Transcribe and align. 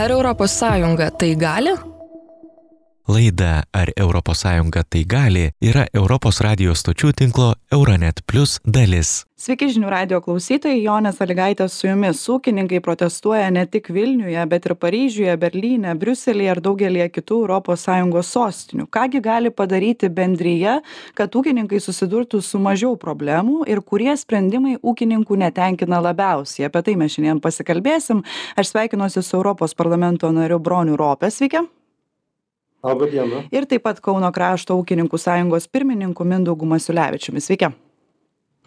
Ar 0.00 0.10
ES 0.10 0.60
tai 1.18 1.34
gali? 1.36 1.89
Laida 3.10 3.64
Ar 3.72 3.90
ES 3.96 4.42
tai 4.88 5.04
gali 5.04 5.50
yra 5.60 5.86
Europos 5.92 6.40
radijos 6.40 6.78
stočių 6.78 7.10
tinklo 7.18 7.54
Euronet 7.72 8.20
Plus 8.26 8.60
dalis. 8.64 9.24
Sveiki 9.40 9.70
žinių 9.72 9.88
radio 9.90 10.20
klausytojai, 10.22 10.82
Jonės 10.84 11.18
Aligaitė 11.24 11.66
su 11.72 11.88
jumis. 11.88 12.20
Ūkininkai 12.28 12.78
protestuoja 12.84 13.48
ne 13.50 13.64
tik 13.66 13.88
Vilniuje, 13.90 14.44
bet 14.46 14.68
ir 14.68 14.74
Paryžiuje, 14.76 15.34
Berlyne, 15.40 15.96
Briuselėje 15.98 16.54
ir 16.54 16.60
daugelie 16.60 17.08
kitų 17.08 17.40
ES 17.48 18.30
sostinių. 18.30 18.86
Kągi 18.92 19.20
gali 19.24 19.50
padaryti 19.50 20.08
bendryje, 20.08 20.78
kad 21.14 21.34
ūkininkai 21.34 21.80
susidurtų 21.80 22.42
su 22.42 22.60
mažiau 22.60 22.94
problemų 23.00 23.64
ir 23.66 23.80
kurie 23.80 24.14
sprendimai 24.16 24.76
ūkininkų 24.76 25.40
netenkina 25.40 25.98
labiausiai. 26.04 26.68
Apie 26.68 26.82
tai 26.82 26.96
mes 27.00 27.16
šiandien 27.16 27.40
pasikalbėsim. 27.40 28.22
Aš 28.56 28.74
sveikinuosi 28.74 29.24
su 29.24 29.36
Europos 29.40 29.74
parlamento 29.74 30.30
nariu 30.30 30.60
Broniu 30.60 31.00
Ropė. 31.00 31.32
Sveiki. 31.32 31.66
Labą 32.82 33.10
dieną. 33.12 33.44
Ir 33.52 33.66
taip 33.68 33.84
pat 33.84 34.00
Kauno 34.00 34.32
krašto 34.32 34.78
ūkininkų 34.80 35.20
sąjungos 35.20 35.68
pirmininku 35.68 36.24
Mindaugu 36.24 36.66
Masiulevičiumi. 36.66 37.40
Sveiki. 37.44 37.68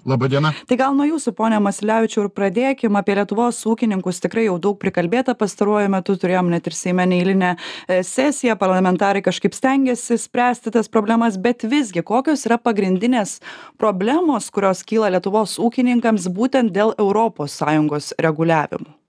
Labadiena. 0.06 0.52
Tai 0.68 0.76
gal 0.76 0.96
nuo 0.98 1.06
jūsų, 1.08 1.32
ponė 1.38 1.62
Masilevičiu, 1.64 2.26
ir 2.26 2.32
pradėkime 2.36 3.00
apie 3.00 3.16
Lietuvos 3.16 3.62
ūkininkus. 3.72 4.20
Tikrai 4.26 4.50
jau 4.50 4.58
daug 4.60 4.76
prikalbėta 4.80 5.32
pastaruoju 5.40 5.92
metu, 5.94 6.18
turėjom 6.20 6.50
net 6.52 6.68
ir 6.68 6.76
Seime 6.76 7.06
neįlinę 7.08 7.54
e, 7.56 8.02
sesiją, 8.04 8.58
parlamentarai 8.60 9.24
kažkaip 9.24 9.56
stengiasi 9.56 10.20
spręsti 10.20 10.74
tas 10.76 10.92
problemas, 10.92 11.40
bet 11.40 11.64
visgi 11.64 12.04
kokios 12.04 12.44
yra 12.50 12.60
pagrindinės 12.60 13.38
problemos, 13.80 14.52
kurios 14.52 14.84
kyla 14.84 15.14
Lietuvos 15.16 15.56
ūkininkams 15.64 16.28
būtent 16.36 16.76
dėl 16.76 16.92
ES 17.00 18.12
reguliavimų? 18.28 19.03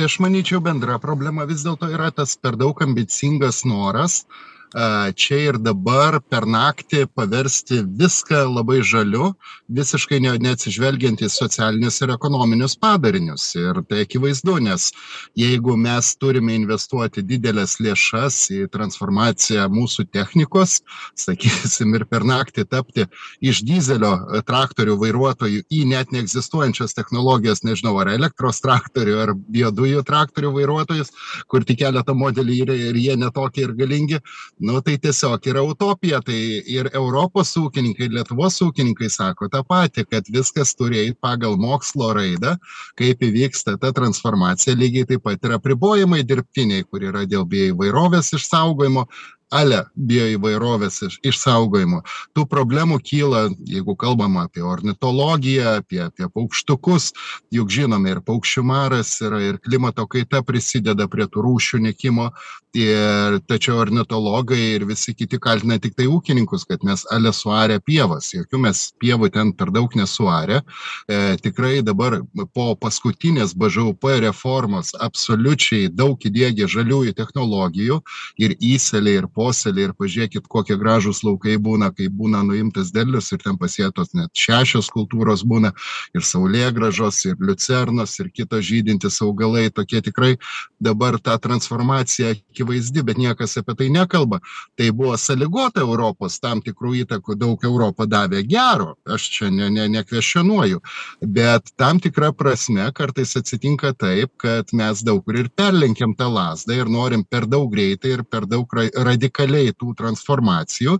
Tai 0.00 0.06
aš 0.08 0.14
manyčiau 0.24 0.62
bendra 0.64 0.94
problema 0.96 1.44
vis 1.44 1.60
dėlto 1.60 1.90
yra 1.92 2.06
tas 2.18 2.30
per 2.40 2.56
daug 2.56 2.78
ambicingas 2.80 3.58
noras 3.68 4.14
čia 5.14 5.38
ir 5.50 5.58
dabar 5.58 6.20
per 6.22 6.46
naktį 6.46 7.06
paversti 7.14 7.80
viską 7.82 8.44
labai 8.54 8.80
žaliu, 8.86 9.32
visiškai 9.68 10.20
ne, 10.22 10.36
neatsižvelgiant 10.38 11.22
į 11.22 11.28
socialinius 11.30 12.00
ir 12.02 12.12
ekonominius 12.14 12.76
padarinius. 12.78 13.54
Ir 13.58 13.82
tai 13.88 14.04
akivaizdu, 14.06 14.58
nes 14.62 14.90
jeigu 15.38 15.76
mes 15.76 16.14
turime 16.16 16.54
investuoti 16.54 17.22
didelės 17.22 17.78
lėšas 17.82 18.38
į 18.54 18.68
transformaciją 18.70 19.66
mūsų 19.72 20.06
technikos, 20.12 20.80
sakysim, 21.18 21.94
ir 21.98 22.06
per 22.06 22.24
naktį 22.26 22.66
tapti 22.70 23.06
iš 23.42 23.64
dizelio 23.66 24.42
traktorių 24.46 24.96
vairuotojų 25.00 25.64
į 25.66 25.82
net 25.90 26.14
neegzistuojančias 26.14 26.94
technologijas, 26.94 27.64
nežinau, 27.66 27.96
ar 27.98 28.12
elektros 28.14 28.62
traktorių, 28.62 29.18
ar 29.24 29.34
biodujų 29.34 30.04
traktorių 30.06 30.54
vairuotojus, 30.60 31.10
kur 31.50 31.66
tik 31.66 31.82
keletą 31.82 32.14
modelių 32.14 32.62
yra 32.64 32.76
ir 32.76 32.98
jie 33.00 33.16
netokie 33.18 33.64
ir 33.66 33.74
galingi, 33.78 34.20
nu 34.60 34.80
tai 34.84 34.96
tiesiog 35.00 35.46
yra 35.48 35.62
utopija 35.64 36.20
tai 36.24 36.38
ir 36.68 36.90
europos 36.92 37.52
ūkininkai 37.56 38.08
ir 38.08 38.14
lietuvos 38.18 38.60
ūkininkai 38.66 39.08
sako 39.12 39.48
tą 39.52 39.62
patį 39.64 40.04
kad 40.10 40.28
viskas 40.32 40.74
turi 40.76 41.00
eit 41.00 41.18
pagal 41.24 41.56
mokslo 41.60 42.12
raidą 42.16 42.56
kaip 43.00 43.24
įvyksta 43.24 43.78
ta 43.80 43.92
transformacija. 43.96 44.76
Lygiai 44.76 45.08
taip 45.08 45.24
pat 45.24 45.44
ir 45.48 45.56
apribojimai 45.56 46.22
dirbtiniai 46.28 46.84
kur 46.84 47.04
yra 47.08 47.24
dėl 47.28 47.46
bioįvairovės 47.48 48.34
išsaugojimo 48.36 49.06
ale 49.50 49.82
bioįvairovės 49.96 51.02
iš 51.08 51.18
išsaugojimo. 51.30 52.02
Tų 52.36 52.46
problemų 52.50 53.00
kyla 53.04 53.48
jeigu 53.66 53.96
kalbam 53.98 54.38
apie 54.40 54.62
ornitologiją 54.62 55.76
apie 55.80 56.00
apie 56.06 56.28
paukštukus 56.30 57.10
juk 57.54 57.70
žinome 57.70 58.14
ir 58.14 58.22
paukščių 58.26 58.64
maras 58.66 59.16
yra 59.24 59.42
ir 59.50 59.60
klimato 59.62 60.06
kaita 60.10 60.42
prisideda 60.46 61.08
prie 61.10 61.26
tų 61.26 61.46
rūšių 61.48 61.84
nykimo. 61.88 62.30
Ir 62.70 63.40
tačiau 63.50 63.80
ornitologai 63.82 64.76
ir 64.76 64.84
visi 64.86 65.10
kiti 65.18 65.40
kaltina 65.42 65.80
tiktai 65.82 66.04
ūkininkus 66.06 66.68
kad 66.70 66.84
mes 66.86 67.02
ale 67.10 67.32
suarę 67.34 67.80
pievas. 67.82 68.28
Jokių 68.30 68.60
mes 68.62 68.82
pievų 69.02 69.32
ten 69.34 69.50
per 69.58 69.72
daug 69.74 69.90
nesuarę. 69.98 70.60
E, 71.10 71.18
tikrai 71.42 71.80
dabar 71.82 72.20
po 72.54 72.76
paskutinės 72.78 73.56
bžūp 73.58 74.06
reformos 74.22 74.92
absoliučiai 75.02 75.90
daug 75.90 76.14
įdiegė 76.22 76.70
žaliųjų 76.70 77.16
technologijų 77.18 77.98
ir 78.38 78.54
įsėliai 78.54 79.18
ir 79.24 79.26
posėliai 79.40 79.88
ir 79.88 79.94
pažiūrėkit 79.96 80.48
kokie 80.54 80.76
gražūs 80.80 81.22
laukai 81.24 81.56
būna 81.68 81.90
kai 81.96 82.10
būna 82.20 82.42
nuimtas 82.46 82.92
derlius 82.94 83.32
ir 83.32 83.40
ten 83.44 83.56
pasėtos 83.60 84.12
net 84.18 84.30
šešios 84.36 84.90
kultūros 84.92 85.44
būna 85.52 85.72
ir 86.16 86.26
saulėgrąžos 86.26 87.22
ir 87.30 87.40
liucernos 87.40 88.18
ir 88.20 88.30
kitos 88.34 88.66
žydintys 88.68 89.20
augalai. 89.24 89.68
Tokie 89.70 90.02
tikrai 90.04 90.34
dabar 90.82 91.18
ta 91.22 91.38
transformacija 91.38 92.34
akivaizdi 92.34 93.04
bet 93.06 93.20
niekas 93.20 93.56
apie 93.60 93.76
tai 93.78 93.88
nekalba. 93.92 94.40
Tai 94.76 94.90
buvo 94.96 95.16
sąlygota 95.16 95.84
europos 95.86 96.40
tam 96.42 96.60
tikrų 96.64 96.94
įtakų 97.04 97.38
daug 97.40 97.64
europa 97.64 98.06
davė 98.10 98.42
gero 98.48 98.94
aš 99.08 99.28
čia 99.36 99.50
ne 99.54 99.70
ne 99.70 99.86
nekvestionuoju 99.88 100.80
bet 101.36 101.72
tam 101.80 102.00
tikra 102.00 102.32
prasme 102.36 102.90
kartais 102.94 103.36
atsitinka 103.40 103.92
taip 104.04 104.32
kad 104.40 104.74
mes 104.76 105.04
daug 105.06 105.24
kur 105.24 105.38
ir 105.40 105.50
perlenkiam 105.56 106.14
tą 106.16 106.30
lazdą 106.32 106.76
ir 106.80 106.92
norim 106.92 107.24
per 107.24 107.46
daug 107.46 107.70
greitai 107.72 108.16
ir 108.18 108.24
per 108.24 108.46
daug 108.46 108.66
ra 108.76 108.86
radikaliai 109.10 109.29
radikaliai 109.30 109.72
tų 109.72 109.94
transformacijų. 109.96 110.98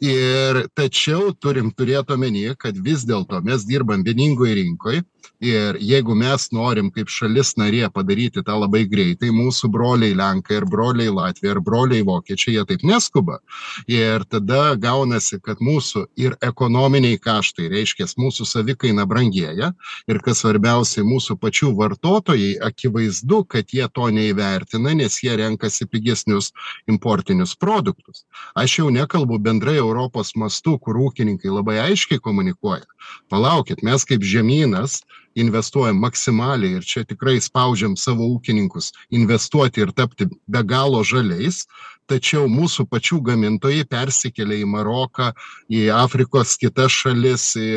Ir 0.00 0.68
tačiau 0.74 1.34
turim 1.34 1.72
turėt 1.72 2.10
omeny 2.10 2.54
kad 2.56 2.76
vis 2.76 3.04
dėlto 3.04 3.42
mes 3.42 3.64
dirbam 3.64 4.02
vieningoj 4.04 4.54
rinkoj 4.54 5.02
ir 5.40 5.78
jeigu 5.80 6.14
mes 6.18 6.48
norim 6.52 6.90
kaip 6.94 7.10
šalis 7.12 7.54
narė 7.60 7.88
padaryti 7.92 8.42
tą 8.46 8.56
labai 8.60 8.84
greitai 8.90 9.30
mūsų 9.34 9.70
broliai 9.74 10.14
lenkai 10.16 10.58
ir 10.60 10.66
broliai 10.70 11.12
latviai 11.12 11.54
ir 11.54 11.60
broliai 11.64 12.04
vokiečiai 12.06 12.56
jie 12.56 12.64
taip 12.68 12.84
neskuba. 12.84 13.40
Ir 13.90 14.24
tada 14.30 14.74
gaunasi 14.80 15.40
kad 15.44 15.60
mūsų 15.64 16.06
ir 16.20 16.36
ekonominiai 16.44 17.18
kaštai 17.18 17.68
reiškias 17.72 18.16
mūsų 18.20 18.46
savikaina 18.48 19.06
brangėja 19.08 19.72
ir 20.08 20.20
kas 20.24 20.42
svarbiausia 20.44 21.04
mūsų 21.06 21.38
pačių 21.40 21.72
vartotojai 21.78 22.54
akivaizdu 22.68 23.42
kad 23.48 23.74
jie 23.74 23.88
to 23.92 24.08
neįvertina 24.14 24.94
nes 24.94 25.20
jie 25.22 25.36
renkasi 25.40 25.86
pigesnius 25.90 26.52
importinius 26.90 27.54
produktus. 27.56 28.24
Aš 28.54 28.78
jau 28.78 28.90
nekalbu 28.94 29.38
bendrai 29.38 29.76
europos 29.80 30.34
mastu 30.36 30.78
kur 30.78 30.98
ūkininkai 31.08 31.52
labai 31.52 31.78
aiškiai 31.88 32.22
komunikuoja. 32.22 32.86
Palaukit 33.30 33.82
mes 33.82 34.04
kaip 34.08 34.24
žemynas 34.24 35.02
investuojam 35.34 35.98
maksimaliai 36.00 36.78
ir 36.78 36.86
čia 36.86 37.04
tikrai 37.08 37.36
spaudžiam 37.42 37.96
savo 37.98 38.28
ūkininkus 38.36 38.92
investuoti 39.18 39.82
ir 39.84 39.92
tapti 40.00 40.28
be 40.46 40.62
galo 40.74 41.02
žaliais 41.04 41.64
tačiau 42.10 42.48
mūsų 42.50 42.86
pačių 42.90 43.20
gamintojai 43.24 43.84
persikelia 43.88 44.60
į 44.62 44.68
maroką 44.68 45.30
į 45.72 45.86
afrikos 45.94 46.54
kitas 46.60 46.92
šalis 46.92 47.46
į 47.60 47.68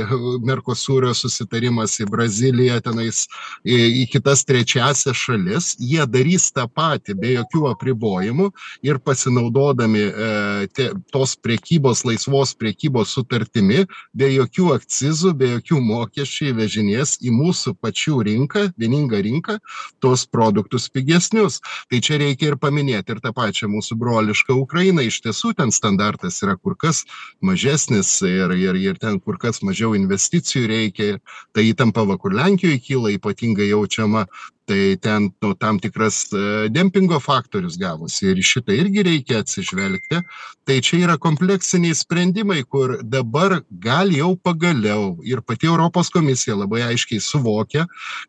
merkosūrio 0.47 1.13
susitarimas 1.15 1.97
į 2.03 2.07
braziliją 2.11 2.79
tenais 2.85 3.25
į 3.63 3.77
į 4.01 4.05
kitas 4.11 4.43
trečiąsias 4.47 5.17
šalis. 5.17 5.69
Jie 5.79 6.03
darys 6.09 6.49
tą 6.55 6.67
patį 6.67 7.15
be 7.21 7.33
jokių 7.37 7.65
apribojimų 7.71 8.49
ir 8.87 8.99
pasinaudodami 9.03 10.03
e 10.07 10.67
te 10.75 10.89
tos 11.13 11.35
prekybos 11.39 12.03
laisvos 12.07 12.53
prekybos 12.57 13.15
sutartimi 13.15 13.85
be 14.13 14.31
jokių 14.33 14.73
akcizų 14.75 15.33
be 15.37 15.51
jokių 15.55 15.81
mokesčių 15.83 16.51
įvežinės 16.51 17.17
į 17.23 17.33
mūsų 17.35 17.75
pačių 17.81 18.21
rinką 18.27 18.67
vieningą 18.77 19.21
rinką 19.23 19.57
tuos 20.03 20.25
produktus 20.27 20.89
pigesnius. 20.89 21.61
Tai 21.89 22.01
čia 22.03 22.19
reikia 22.21 22.51
ir 22.51 22.59
paminėt 22.61 23.09
ir 23.09 23.21
tą 23.23 23.33
pačią 23.35 23.69
mūsų 23.71 23.97
brolišką 24.17 24.55
ukrainą 24.57 25.03
iš 25.05 25.19
tiesų 25.25 25.51
ten 25.57 25.69
standartas 25.73 26.39
yra 26.45 26.55
kur 26.57 26.73
kas 26.81 27.03
mažesnis 27.45 28.09
ir 28.25 28.53
ir 28.57 28.79
ir 28.81 28.97
ten 29.03 29.19
kur 29.21 29.37
kas 29.37 29.61
mažiau 29.61 29.93
investicijų 29.99 30.69
reikia 30.73 31.19
ta 31.53 31.61
įtampa 31.61 32.05
va 32.09 32.17
kur 32.17 32.33
lenkijoj 32.33 32.79
kyla 32.87 33.13
ypatingai 33.19 33.69
jaučiama 33.69 34.25
tai 34.67 34.97
ten 34.99 35.31
nu 35.39 35.53
tam 35.53 35.79
tikras 35.79 36.27
e, 36.33 36.67
dempingo 36.69 37.19
faktorius 37.23 37.77
gavosi 37.79 38.27
ir 38.31 38.41
į 38.41 38.45
šitą 38.51 38.75
irgi 38.75 39.05
reikia 39.07 39.39
atsižvelgti. 39.39 40.19
Tai 40.67 40.77
čia 40.83 40.97
yra 41.05 41.15
kompleksiniai 41.15 41.95
sprendimai 41.95 42.59
kur 42.67 42.97
dabar 42.99 43.61
gal 43.71 44.11
jau 44.11 44.33
pagaliau 44.35 45.15
ir 45.23 45.39
pati 45.39 45.69
europos 45.71 46.11
komisija 46.11 46.57
labai 46.59 46.81
aiškiai 46.89 47.23
suvokia 47.23 47.85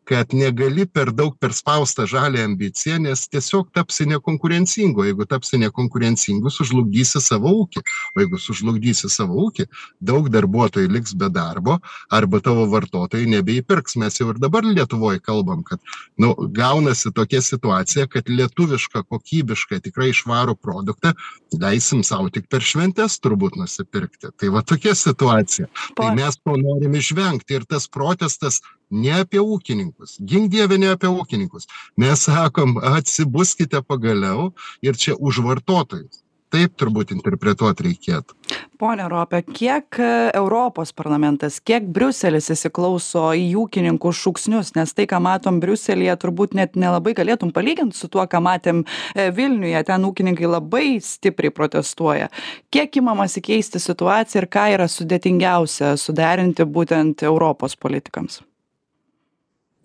kad 0.06 0.30
negali 0.32 0.86
per 0.86 1.10
daug 1.10 1.34
perspaust 1.42 1.98
tą 1.98 2.06
žalią 2.06 2.44
ambiciją 2.46 3.00
nes 3.02 3.26
tiesiog 3.26 3.72
tapsi 3.74 4.06
nekonkurencingu. 4.12 5.08
Jeigu 5.10 5.26
tapsi 5.26 5.58
nekonkurencingu 5.58 6.54
sužlugdysi 6.54 7.18
savo 7.24 7.50
ūkį. 7.64 7.82
O 8.14 8.22
jeigu 8.22 8.38
sužlugdysi 8.38 9.10
savo 9.10 9.42
ūkį 9.48 9.66
daug 9.98 10.30
darbuotojų 10.30 10.94
liks 10.94 11.18
be 11.18 11.32
darbo 11.34 11.80
arba 12.14 12.38
tavo 12.44 12.68
vartotojai 12.70 13.26
nebeįpirks 13.34 13.98
mes 13.98 14.22
jau 14.22 14.30
ir 14.30 14.38
dabar 14.38 14.62
lietuvoj 14.62 15.18
kalbam 15.26 15.66
kad 15.66 15.82
nu 16.22 16.27
nu 16.28 16.48
gaunasi 16.48 17.12
tokia 17.14 17.40
situacija 17.42 18.06
kad 18.06 18.28
lietuvišką 18.28 19.04
kokybišką 19.08 19.80
tikrai 19.84 20.10
švarų 20.16 20.56
produktą 20.60 21.12
leisim 21.60 22.02
sau 22.04 22.28
tik 22.32 22.48
per 22.52 22.64
šventes 22.64 23.18
turbūt 23.24 23.56
nusipirkti. 23.60 24.32
Tai 24.36 24.52
va 24.54 24.62
tokia 24.62 24.94
situacija. 24.98 25.68
Tai 25.96 26.12
mes 26.18 26.36
to 26.42 26.56
norim 26.60 26.94
išvengti. 26.98 27.58
Ir 27.58 27.66
tas 27.68 27.88
protestas 27.88 28.60
ne 28.90 29.14
apie 29.22 29.40
ūkininkus. 29.40 30.18
Gink 30.20 30.52
dieve 30.52 30.78
ne 30.78 30.92
apie 30.94 31.10
ūkininkus. 31.10 31.68
Mes 31.96 32.28
sakom 32.28 32.78
atsibuskite 32.78 33.82
pagaliau 33.82 34.52
ir 34.84 34.96
čia 34.96 35.16
už 35.18 35.42
vartotojus 35.44 36.24
taip 36.52 36.74
turbūt 36.80 37.12
interpretuot 37.14 37.80
reikėtų. 37.84 38.36
Pone 38.78 39.08
rope 39.10 39.40
kiek 39.42 39.98
europos 39.98 40.92
parlamentas 40.96 41.58
kiek 41.60 41.88
briuselis 41.92 42.50
įsiklauso 42.54 43.24
į 43.36 43.48
ūkininkų 43.64 44.12
šūksnius? 44.14 44.72
Nes 44.78 44.94
tai 44.94 45.08
ką 45.10 45.20
matom 45.24 45.58
briuselyje 45.62 46.14
turbūt 46.22 46.54
net 46.58 46.78
nelabai 46.78 47.14
galėtum 47.18 47.52
palygint 47.54 47.96
su 47.98 48.10
tuo 48.12 48.24
ką 48.30 48.42
matėm 48.44 48.84
vilniuje. 49.14 49.82
Ten 49.88 50.06
ūkininkai 50.08 50.50
labai 50.50 50.86
stipriai 51.04 51.54
protestuoja. 51.54 52.30
Kiek 52.74 53.00
imamasi 53.02 53.42
keisti 53.44 53.82
situaciją 53.82 54.44
ir 54.44 54.50
ką 54.52 54.68
yra 54.76 54.88
sudėtingiausia 54.90 55.96
suderinti 56.00 56.68
būtent 56.68 57.26
europos 57.26 57.76
politikams? 57.76 58.42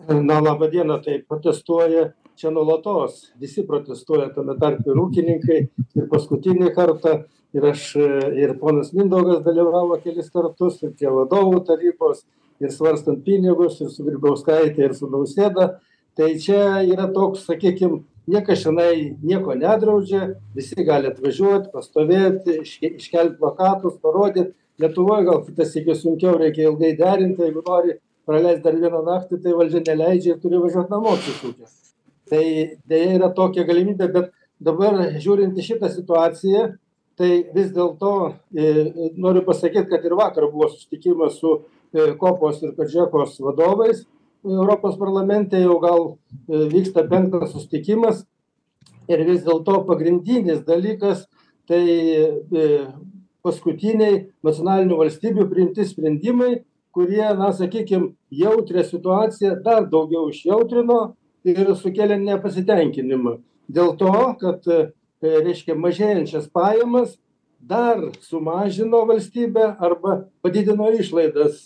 Na 0.07 0.41
laba 0.43 0.67
diena 0.67 0.97
tai 0.99 1.21
protestuoja 1.23 2.11
čia 2.35 2.51
nuolatos 2.51 3.31
visi 3.39 3.63
protestuoja 3.67 4.29
tame 4.35 4.55
tarpe 4.59 4.91
ir 4.91 4.99
ūkininkai 5.03 5.59
ir 5.99 6.07
paskutinį 6.11 6.73
kartą. 6.75 7.23
Ir 7.53 7.67
aš 7.69 7.81
ir 8.33 8.55
ponas 8.57 8.89
mindaugas 8.97 9.43
dalyvavo 9.45 9.99
kelis 10.01 10.31
kartus 10.33 10.79
ir 10.81 10.95
tie 10.97 11.11
vadovų 11.13 11.59
tarybos 11.67 12.23
ir 12.63 12.71
svarstant 12.73 13.21
pinigus 13.25 13.77
ir 13.81 13.91
su 13.93 14.05
grybauskaite 14.07 14.81
ir 14.81 14.95
su 14.97 15.09
nausėda. 15.11 15.67
Tai 16.17 16.31
čia 16.41 16.81
yra 16.81 17.05
toks 17.13 17.45
sakykim 17.45 17.99
niekas 18.29 18.63
čionai 18.63 19.13
nieko 19.21 19.53
nedraudžia 19.59 20.31
visi 20.57 20.87
gali 20.87 21.11
atvažiuot 21.11 21.69
pastovėt 21.75 22.49
iške 22.57 22.95
iškelt 22.97 23.37
plakatus 23.41 24.01
parodyt. 24.01 24.53
Lietuvoj 24.81 25.25
gal 25.29 25.43
kitą 25.45 25.69
sykį 25.69 25.93
sunkiau 25.99 26.33
reikia 26.41 26.71
ilgai 26.71 26.95
derint 26.97 27.37
jeigu 27.37 27.61
nori 27.67 27.99
praleist 28.25 28.65
dar 28.65 28.81
vieną 28.81 29.05
naktį 29.05 29.43
tai 29.45 29.57
valdžia 29.61 29.85
neleidžia 29.91 30.33
ir 30.33 30.41
turi 30.41 30.61
važiuot 30.65 30.89
namo 30.89 31.13
apsisukęs 31.13 31.92
tai 32.33 32.45
deja 32.89 33.11
yra 33.19 33.29
tokia 33.37 33.67
galimybė 33.67 34.09
bet 34.15 34.31
dabar 34.63 34.97
žiūrint 35.21 35.59
į 35.59 35.67
šitą 35.67 35.91
situaciją 35.93 36.71
tai 37.19 37.29
vis 37.53 37.69
dėlto 37.75 38.13
noriu 39.21 39.45
pasakyt 39.45 39.85
kad 39.91 40.05
ir 40.05 40.17
vakar 40.17 40.49
buvo 40.49 40.71
susitikimas 40.71 41.37
su 41.37 41.59
kopos 42.17 42.63
ir 42.65 42.73
kodžekos 42.73 43.37
vadovais 43.45 44.01
europos 44.43 44.97
parlamente 44.97 45.59
jau 45.61 45.79
gal 45.79 46.17
vyksta 46.47 47.07
penktas 47.07 47.53
susitikimas. 47.53 48.25
Ir 49.07 49.23
vis 49.27 49.43
dėlto 49.43 49.81
pagrindinis 49.87 50.63
dalykas 50.67 51.25
tai 51.67 51.83
paskutiniai 53.43 54.29
nacionalinių 54.43 54.99
valstybių 54.99 55.47
priimti 55.51 55.85
sprendimai 55.87 56.63
kurie 56.95 57.25
na 57.35 57.51
sakykim 57.51 58.13
jautrią 58.31 58.83
situaciją 58.87 59.57
dar 59.65 59.87
daugiau 59.91 60.29
išjautrino 60.31 61.15
ir 61.47 61.73
sukėlė 61.79 62.17
nepasitenkinimą. 62.21 63.37
Dėl 63.73 63.93
to 63.99 64.13
kad 64.41 64.67
reiškia 65.23 65.75
mažėjančias 65.79 66.49
pajamas 66.51 67.17
dar 67.63 68.01
sumažino 68.23 69.05
valstybė 69.07 69.69
arba 69.79 70.25
padidino 70.43 70.89
išlaidas 70.91 71.63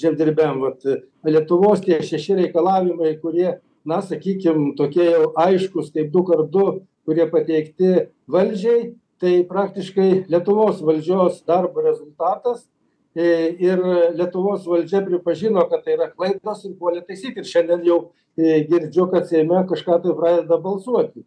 žemdirbiam. 0.00 0.60
Vat 0.64 0.84
lietuvos 1.24 1.80
tie 1.84 2.00
šeši 2.04 2.36
reikalavimai 2.42 3.16
kurie 3.22 3.58
na 3.84 4.00
sakykim 4.04 4.74
tokie 4.76 5.06
jau 5.08 5.30
aiškūs 5.40 5.92
kaip 5.94 6.10
du 6.12 6.24
kart 6.28 6.50
du 6.52 6.66
kurie 7.08 7.26
pateikti 7.30 8.10
valdžiai 8.28 8.92
tai 9.20 9.40
praktiškai 9.48 10.26
lietuvos 10.32 10.82
valdžios 10.84 11.42
darbo 11.48 11.84
rezultatas 11.84 12.66
ir 13.14 13.82
lietuvos 14.14 14.66
valdžia 14.66 15.02
pripažino 15.06 15.66
kad 15.70 15.82
tai 15.84 15.96
yra 15.96 16.10
klaidos 16.12 16.64
ir 16.64 16.76
puolė 16.78 17.02
taisyt 17.06 17.36
ir 17.36 17.48
šiandien 17.48 17.82
jau 17.86 17.98
girdžiu 18.38 19.08
kad 19.10 19.26
seime 19.26 19.64
kažką 19.68 19.98
tai 20.02 20.14
pradeda 20.14 20.58
balsuoti. 20.58 21.24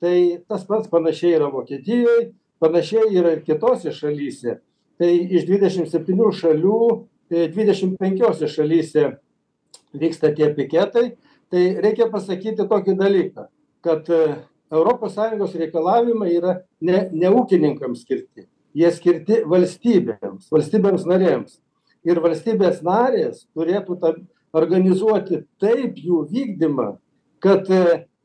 Tai 0.00 0.16
tas 0.48 0.64
pats 0.64 0.88
panašiai 0.88 1.36
yra 1.36 1.50
vokietijoj 1.52 2.32
panašiai 2.60 3.12
yra 3.12 3.34
ir 3.36 3.44
kitose 3.44 3.92
šalyse. 3.92 4.58
Tai 4.96 5.10
iš 5.12 5.44
dvidešim 5.48 5.86
septynių 5.90 6.32
šalių 6.32 6.80
dvidešim 7.28 7.96
penkiose 8.00 8.48
šalyse 8.48 9.10
vyksta 9.92 10.32
tie 10.36 10.48
piketai. 10.56 11.10
Tai 11.52 11.62
reikia 11.84 12.08
pasakyti 12.10 12.64
tokį 12.66 12.96
dalyką 12.98 13.46
kad 13.86 14.08
europos 14.72 15.14
sąjungos 15.14 15.54
reikalavimai 15.54 16.32
yra 16.34 16.56
ne 16.80 17.08
ne 17.12 17.30
ūkininkams 17.30 18.02
skirti 18.02 18.48
jie 18.76 18.90
skirti 18.92 19.40
valstybėms 19.48 20.50
valstybėms 20.52 21.06
narėms. 21.08 21.58
Ir 22.06 22.20
valstybės 22.22 22.82
narės 22.86 23.46
turėtų 23.56 23.96
tą 24.02 24.12
organizuoti 24.56 25.42
taip 25.60 25.98
jų 25.98 26.22
vykdymą 26.30 26.92
kad 27.42 27.68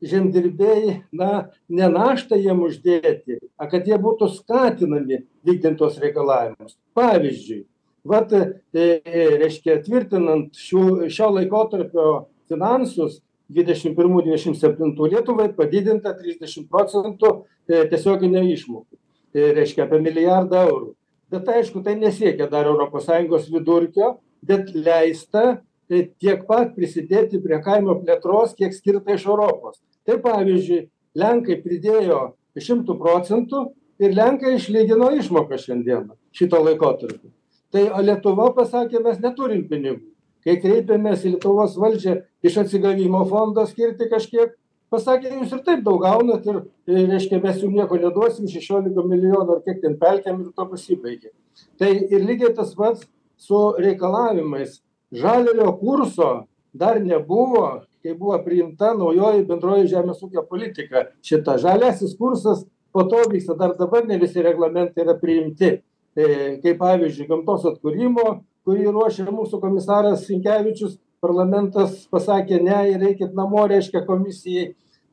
žemdirbiai 0.02 1.02
na 1.14 1.48
ne 1.68 1.88
naštą 1.88 2.38
jiem 2.40 2.62
uždėti 2.66 3.38
a 3.56 3.68
kad 3.70 3.86
jie 3.86 3.98
būtų 3.98 4.28
skatinami 4.36 5.22
vykdant 5.46 5.78
tuos 5.78 5.98
reikalavimus. 6.02 6.74
Pavyzdžiui 6.98 7.62
vat 8.08 8.32
reiškia 8.74 9.78
tvirtinant 9.84 10.58
šių 10.58 11.10
šio 11.12 11.28
laikotarpio 11.36 12.08
finansus 12.50 13.20
dvidešim 13.52 13.94
pirmų 13.94 14.24
dvidešim 14.26 14.56
septintų 14.58 15.12
lietuvai 15.12 15.52
padidinta 15.54 16.16
trisdešim 16.18 16.66
procentų 16.70 17.44
tiesioginių 17.70 18.42
išmokų 18.56 18.98
reiškia 19.34 19.86
apie 19.86 20.00
milijardą 20.04 20.64
eurų. 20.68 20.92
Bet 21.32 21.48
aišku 21.48 21.82
tai 21.84 21.96
nesiekia 21.96 22.48
dar 22.50 22.68
europos 22.68 23.06
sąjungos 23.08 23.48
vidurkio 23.52 24.16
bet 24.42 24.72
leista 24.74 25.62
tiek 25.88 26.46
pat 26.48 26.74
prisidėti 26.76 27.40
prie 27.42 27.60
kaimo 27.64 27.98
plėtros 28.00 28.56
kiek 28.56 28.74
skirta 28.74 29.16
iš 29.16 29.26
europos. 29.28 29.80
Tai 30.06 30.18
pavyzdžiui 30.24 30.86
lenkai 31.18 31.60
pridėjo 31.64 32.22
šimtu 32.56 32.96
procentų 33.00 33.68
ir 34.02 34.16
lenkai 34.16 34.56
išlygino 34.56 35.12
išmokas 35.20 35.68
šiandieną 35.68 36.18
šituo 36.36 36.64
laikotarpiu 36.64 37.32
tai 37.72 37.88
o 37.88 38.02
lietuva 38.04 38.50
pasakė 38.56 39.00
mes 39.02 39.20
neturim 39.22 39.64
pinigų. 39.68 40.04
Kai 40.42 40.56
kreipėmės 40.60 41.22
į 41.24 41.36
lietuvos 41.36 41.76
valdžią 41.78 42.16
iš 42.44 42.58
atsigavimo 42.64 43.22
fondo 43.30 43.64
skirti 43.68 44.08
kažkiek 44.10 44.56
pasakė 44.92 45.32
jūs 45.38 45.54
ir 45.56 45.62
taip 45.66 45.82
daug 45.86 46.02
gaunat 46.04 46.46
ir 46.46 46.60
reiškia 46.86 47.40
mes 47.42 47.60
jum 47.62 47.74
nieko 47.76 47.98
neduosim 48.00 48.50
šešiolika 48.52 49.04
milijonų 49.08 49.56
ar 49.56 49.62
kiek 49.66 49.80
ten 49.84 49.96
pelkėm 50.00 50.42
ir 50.44 50.50
tuo 50.56 50.68
pasibaigė. 50.70 51.32
Tai 51.80 51.90
ir 51.92 52.26
lygiai 52.28 52.52
tas 52.56 52.74
pats 52.76 53.06
su 53.40 53.62
reikalavimais. 53.78 54.80
Žaliojo 55.12 55.72
kurso 55.80 56.30
dar 56.72 57.00
nebuvo 57.00 57.82
kai 58.02 58.14
buvo 58.18 58.38
priimta 58.44 58.92
naujoji 58.98 59.46
bendroji 59.46 59.90
žemės 59.92 60.22
ūkio 60.26 60.42
politika. 60.48 61.06
Šita 61.22 61.56
žaliasis 61.62 62.16
kursas 62.18 62.64
po 62.92 63.06
to 63.08 63.22
vyksta 63.30 63.56
dar 63.58 63.76
dabar 63.78 64.06
ne 64.08 64.18
visi 64.20 64.42
reglamentai 64.42 65.04
yra 65.04 65.14
priimti. 65.18 65.78
Kaip 66.12 66.80
pavyzdžiui 66.80 67.28
gamtos 67.30 67.64
atkūrimo 67.70 68.42
kurį 68.66 68.90
ruošia 68.92 69.26
mūsų 69.30 69.60
komisaras 69.62 70.26
sinkevičius 70.26 70.98
parlamentas 71.22 72.02
pasakė 72.12 72.60
ne 72.62 72.78
ir 72.92 73.06
eikit 73.12 73.34
namo 73.38 73.62
reiškia 73.70 74.04
komisijai 74.06 74.72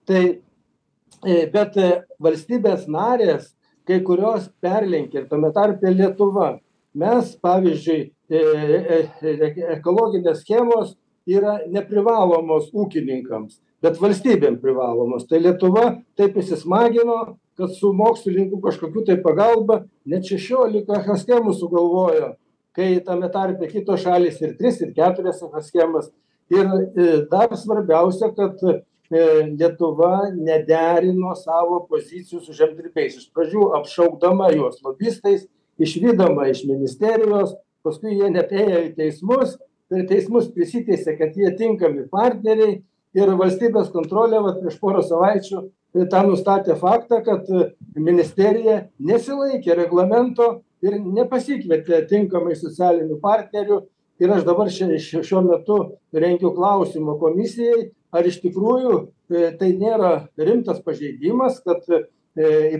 tai 0.10 0.24
bet 1.54 1.78
valstybės 2.24 2.88
narės 2.90 3.52
kai 3.88 4.00
kurios 4.06 4.50
perlenkė 4.62 5.24
ir 5.24 5.30
tame 5.30 5.52
tarpe 5.54 5.92
lietuva. 5.94 6.60
Mes 6.98 7.36
pavyzdžiui 7.44 8.12
ekologinės 9.78 10.42
schemos 10.44 10.96
yra 11.30 11.60
neprivalomos 11.70 12.72
ūkininkams 12.74 13.60
bet 13.84 14.00
valstybėm 14.02 14.58
privalomos. 14.62 15.28
Tai 15.30 15.40
lietuva 15.44 15.86
taip 16.20 16.38
įsismagino 16.42 17.38
kad 17.60 17.74
su 17.76 17.92
mokslininkų 17.96 18.62
kažkokių 18.64 19.04
tai 19.08 19.18
pagalba 19.24 19.82
net 20.08 20.28
šešiolika 20.30 21.02
schemų 21.20 21.54
sugalvojo 21.58 22.34
kai 22.76 23.00
tame 23.04 23.28
tarpe 23.34 23.68
kitos 23.68 24.06
šalys 24.06 24.40
ir 24.44 24.56
tris 24.60 24.80
ir 24.84 24.94
keturias 24.96 25.42
schemas 25.68 26.12
ir 26.54 26.70
dar 27.32 27.52
svarbiausia 27.60 28.32
kad 28.38 28.62
lietuva 29.10 30.30
nederino 30.36 31.34
savo 31.36 31.82
pozicijų 31.90 32.44
su 32.44 32.54
žemdirbiais. 32.54 33.18
Iš 33.18 33.32
pradžių 33.34 33.72
apšaukdama 33.80 34.52
juos 34.54 34.84
lobistais 34.86 35.48
išvydoma 35.80 36.50
iš 36.52 36.66
ministerijos 36.70 37.56
paskui 37.86 38.18
jie 38.20 38.30
net 38.34 38.52
ėjo 38.54 38.84
į 38.90 38.94
teismus 38.98 39.58
per 39.90 40.06
teismus 40.10 40.50
prisiteisė 40.54 41.16
kad 41.18 41.38
jie 41.38 41.52
tinkami 41.58 42.06
partneriai 42.12 42.80
ir 43.18 43.36
valstybės 43.42 43.92
kontrolė 43.94 44.42
vat 44.46 44.60
prieš 44.62 44.80
porą 44.82 45.04
savaičių 45.06 45.64
tą 46.12 46.24
nustatė 46.28 46.76
faktą 46.78 47.24
kad 47.26 47.48
ministerija 47.96 48.84
nesilaikė 49.00 49.78
reglamento 49.80 50.60
ir 50.86 51.00
nepasikvietė 51.02 52.04
tinkamai 52.12 52.56
socialinių 52.60 53.18
partnerių 53.24 53.82
ir 54.20 54.34
aš 54.36 54.46
dabar 54.48 54.70
šiuo 54.72 55.42
metu 55.46 55.80
rengiu 56.14 56.54
klausimą 56.56 57.18
komisijai 57.20 57.90
ar 58.12 58.28
iš 58.28 58.40
tikrųjų 58.44 58.96
e, 59.00 59.52
tai 59.60 59.74
nėra 59.78 60.14
rimtas 60.38 60.82
pažeidimas 60.86 61.60
kad 61.66 61.86
e, 61.90 62.02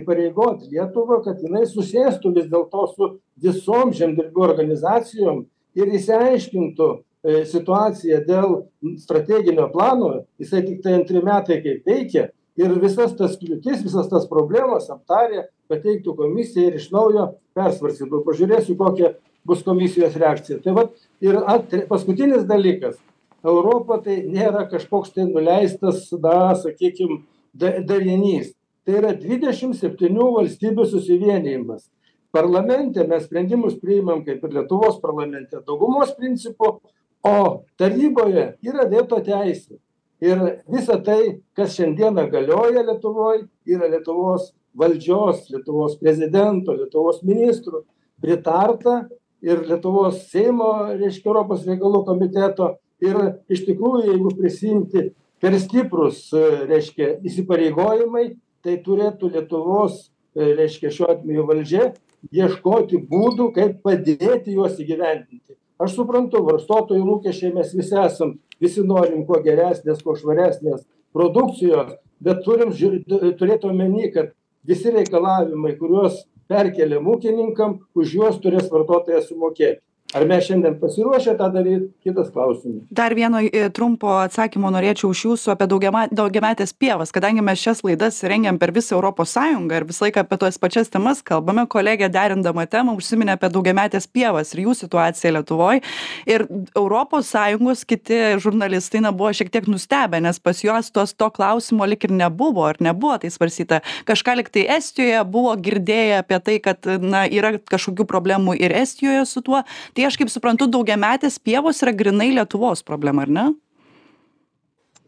įpareigot 0.00 0.66
lietuvą 0.70 1.20
kad 1.24 1.42
jinai 1.44 1.66
susėstų 1.70 2.34
vis 2.36 2.50
dėlto 2.50 2.86
su 2.94 3.12
visom 3.40 3.94
žemdirbių 3.96 4.44
organizacijom 4.48 5.44
ir 5.78 5.94
išsiaiškintų 5.94 6.90
e, 6.90 7.44
situaciją 7.46 8.20
dėl 8.26 8.56
strateginio 9.00 9.68
plano. 9.72 10.12
Jisai 10.40 10.64
tiktai 10.66 10.98
antri 10.98 11.22
metai 11.24 11.60
kaip 11.64 11.86
veikia. 11.86 12.30
Ir 12.60 12.74
visas 12.82 13.14
tas 13.16 13.38
kliūtis 13.40 13.84
visas 13.86 14.08
tas 14.10 14.26
problemas 14.28 14.90
aptarę 14.92 15.46
pateiktų 15.70 16.16
komisijai 16.18 16.66
ir 16.68 16.80
iš 16.80 16.90
naujo 16.92 17.30
persvarstytų. 17.56 18.24
Pažiūrėsiu 18.26 18.74
kokia 18.76 19.14
bus 19.46 19.62
komisijos 19.64 20.18
reakcija. 20.18 20.58
Tai 20.64 20.74
vat 20.76 20.98
ir 21.20 21.38
at 21.46 21.72
paskutinis 21.88 22.46
dalykas. 22.48 22.98
Europa 23.44 24.00
tai 24.04 24.20
nėra 24.28 24.66
kažkoks 24.68 25.14
tai 25.14 25.24
nuleistas 25.28 26.08
na 26.20 26.54
sakykim 26.54 27.22
da 27.54 27.78
darinys. 27.80 28.52
Tai 28.84 28.98
yra 29.00 29.14
dvidešim 29.16 29.72
septynių 29.76 30.26
valstybių 30.36 30.86
susivienijimas. 30.88 31.88
Parlamente 32.32 33.02
mes 33.08 33.24
sprendimus 33.26 33.78
priimam 33.80 34.24
kaip 34.24 34.44
ir 34.44 34.56
lietuvos 34.60 35.00
parlamente 35.02 35.58
daugumos 35.66 36.12
principu 36.16 36.78
o 37.24 37.36
taryboje 37.80 38.54
yra 38.62 38.86
veto 38.88 39.18
teisė. 39.24 39.78
Ir 40.20 40.40
visa 40.68 40.98
tai 41.00 41.40
kas 41.56 41.74
šiandieną 41.78 42.26
galioja 42.32 42.84
lietuvoj 42.84 43.46
yra 43.68 43.88
lietuvos 43.88 44.50
valdžios 44.76 45.48
lietuvos 45.50 45.96
prezidento 46.00 46.76
lietuvos 46.76 47.22
ministrų 47.26 47.82
pritarta 48.20 49.06
ir 49.44 49.64
lietuvos 49.68 50.26
seimo 50.30 50.70
reiškia 50.90 51.30
europos 51.30 51.64
reikalų 51.68 52.04
komiteto 52.08 52.74
ir 53.04 53.16
iš 53.48 53.64
tikrųjų 53.68 54.10
jeigu 54.10 54.34
prisiimti 54.36 55.06
per 55.40 55.56
stiprūs 55.60 56.28
reiškia 56.68 57.16
įsipareigojimai 57.26 58.26
tai 58.64 58.76
turėtų 58.84 59.32
lietuvos 59.36 60.10
reiškia 60.36 60.92
šiuo 60.94 61.08
atveju 61.14 61.46
valdžia 61.48 61.90
ieškoti 62.36 63.00
būdų 63.08 63.48
kaip 63.56 63.80
padėti 63.82 64.52
juos 64.54 64.76
įgyvendinti. 64.78 65.56
Aš 65.80 65.96
suprantu 65.96 66.42
vartotojų 66.44 67.06
lūkesčiai 67.06 67.54
mes 67.56 67.72
visi 67.72 67.96
esam 67.96 68.34
visi 68.60 68.84
norim 68.84 69.24
kuo 69.26 69.40
geresnės 69.40 70.02
kuo 70.04 70.14
švaresnės 70.18 70.84
produkcijos 71.16 71.96
bet 72.20 72.44
turim 72.44 72.74
žiūr 72.76 73.00
turėt 73.40 73.64
omeny 73.64 74.10
kad 74.12 74.34
visi 74.68 74.92
reikalavimai 74.92 75.72
kuriuos 75.80 76.26
perkeliam 76.50 77.06
ūkininkam 77.14 77.78
už 78.02 78.16
juos 78.18 78.40
turės 78.44 78.70
vartotojas 78.74 79.30
sumokėt 79.30 79.80
ar 80.14 80.26
mes 80.26 80.44
šiandien 80.46 80.74
pasiruošę 80.80 81.36
tą 81.38 81.46
daryt? 81.54 81.82
Kitas 82.02 82.30
klausimas. 82.34 82.82
Dar 82.90 83.14
vieno 83.14 83.38
trumpo 83.74 84.10
atsakymo 84.24 84.70
norėčiau 84.74 85.12
iš 85.14 85.22
jūsų 85.26 85.52
apie 85.54 85.68
daugiama 85.70 86.06
daugiametes 86.10 86.72
pievas 86.74 87.12
kadangi 87.14 87.44
mes 87.46 87.60
šias 87.62 87.84
laidas 87.86 88.18
rengiam 88.26 88.58
per 88.58 88.72
visą 88.74 88.96
europos 88.96 89.34
sąjungą 89.36 89.78
ir 89.78 89.86
visą 89.86 90.06
laiką 90.06 90.24
apie 90.24 90.38
tas 90.42 90.58
pačias 90.58 90.90
temas 90.90 91.22
kalbame 91.22 91.66
kolegė 91.70 92.08
derindama 92.10 92.66
temą 92.66 92.96
užsiminė 92.98 93.36
apie 93.36 93.52
daugiametes 93.54 94.08
pievas 94.10 94.54
ir 94.54 94.64
jų 94.64 94.74
situaciją 94.80 95.34
lietuvoj. 95.38 95.82
Ir 96.26 96.46
europos 96.74 97.30
sąjungos 97.30 97.84
kiti 97.86 98.18
žurnalistai 98.42 99.04
na 99.06 99.14
buvo 99.14 99.30
šiek 99.36 99.52
tiek 99.54 99.70
nustebę 99.70 100.20
nes 100.20 100.42
pas 100.42 100.64
juos 100.64 100.90
tos 100.90 101.14
to 101.14 101.30
klausimo 101.30 101.86
lyg 101.86 102.08
ir 102.08 102.16
nebuvo 102.24 102.66
ar 102.66 102.80
nebuvo 102.82 103.18
tai 103.22 103.30
svarstyta. 103.30 103.80
Kažką 104.10 104.36
lyg 104.40 104.50
tai 104.50 104.66
estijoje 104.78 105.22
buvo 105.24 105.54
girdėję 105.54 106.18
apie 106.24 106.42
tai 106.42 106.58
kad 106.58 106.90
na 106.98 107.26
yra 107.30 107.54
kažkokių 107.62 108.08
problemų 108.10 108.58
ir 108.58 108.74
estijoje 108.74 109.24
su 109.26 109.46
tuo. 109.46 109.62
tai 109.99 109.99
aš 110.06 110.18
kaip 110.20 110.30
suprantu 110.32 110.68
daugiametės 110.70 111.38
pievos 111.42 111.82
yra 111.84 111.92
grynai 111.96 112.30
lietuvos 112.36 112.84
problema 112.86 113.26
ar 113.26 113.32
ne? 113.36 113.44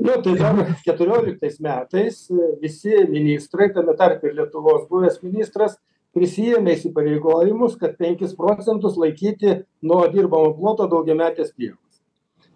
Nu 0.02 0.16
tai 0.24 0.34
dar 0.40 0.58
keturioliktais 0.82 1.60
metais 1.62 2.24
visi 2.62 3.04
ministrai 3.08 3.70
tame 3.74 3.94
tarpe 3.98 4.30
ir 4.30 4.36
lietuvos 4.40 4.88
buvęs 4.90 5.20
ministras 5.22 5.76
prisiėmė 6.16 6.74
įsipareigojimus 6.76 7.78
kad 7.80 7.94
penkis 8.00 8.34
procentus 8.36 8.98
laikyti 8.98 9.60
nuo 9.82 10.02
dirbamo 10.12 10.52
ploto 10.58 10.88
daugiametės 10.90 11.54
pievos. 11.54 12.02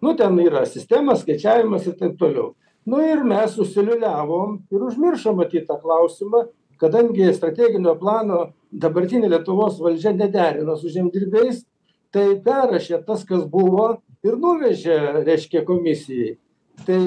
Nu 0.02 0.16
ten 0.18 0.36
yra 0.42 0.66
sistema 0.66 1.14
skaičiavimas 1.16 1.86
ir 1.86 1.96
taip 2.00 2.18
toliau. 2.20 2.54
Nu 2.86 3.00
ir 3.02 3.22
mes 3.26 3.56
užsiliūliavom 3.58 4.60
ir 4.70 4.86
užmiršom 4.90 5.38
matyt 5.40 5.66
tą 5.70 5.78
klausimą 5.82 6.46
kadangi 6.80 7.32
strateginio 7.34 7.94
plano 8.00 8.50
dabartinė 8.72 9.30
lietuvos 9.32 9.80
valdžia 9.80 10.12
nederino 10.16 10.76
su 10.76 10.92
žemdirbiais 10.92 11.64
tai 12.14 12.26
perrašė 12.44 13.02
tas 13.06 13.24
kas 13.28 13.46
buvo 13.50 13.88
ir 14.26 14.36
nuvežė 14.42 15.24
reiškia 15.26 15.64
komisijai. 15.66 16.36
Tai 16.86 17.00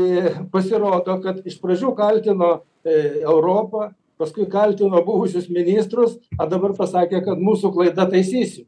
pasirodo 0.53 1.20
kad 1.24 1.44
iš 1.46 1.60
pradžių 1.62 1.94
kaltino 1.98 2.51
e, 2.58 3.22
europą 3.22 3.91
paskui 4.20 4.50
kaltino 4.50 5.03
buvusius 5.06 5.48
ministrus 5.53 6.18
a 6.39 6.48
dabar 6.50 6.74
pasakė 6.77 7.22
kad 7.27 7.39
mūsų 7.39 7.72
klaida 7.75 8.08
taisysim 8.10 8.65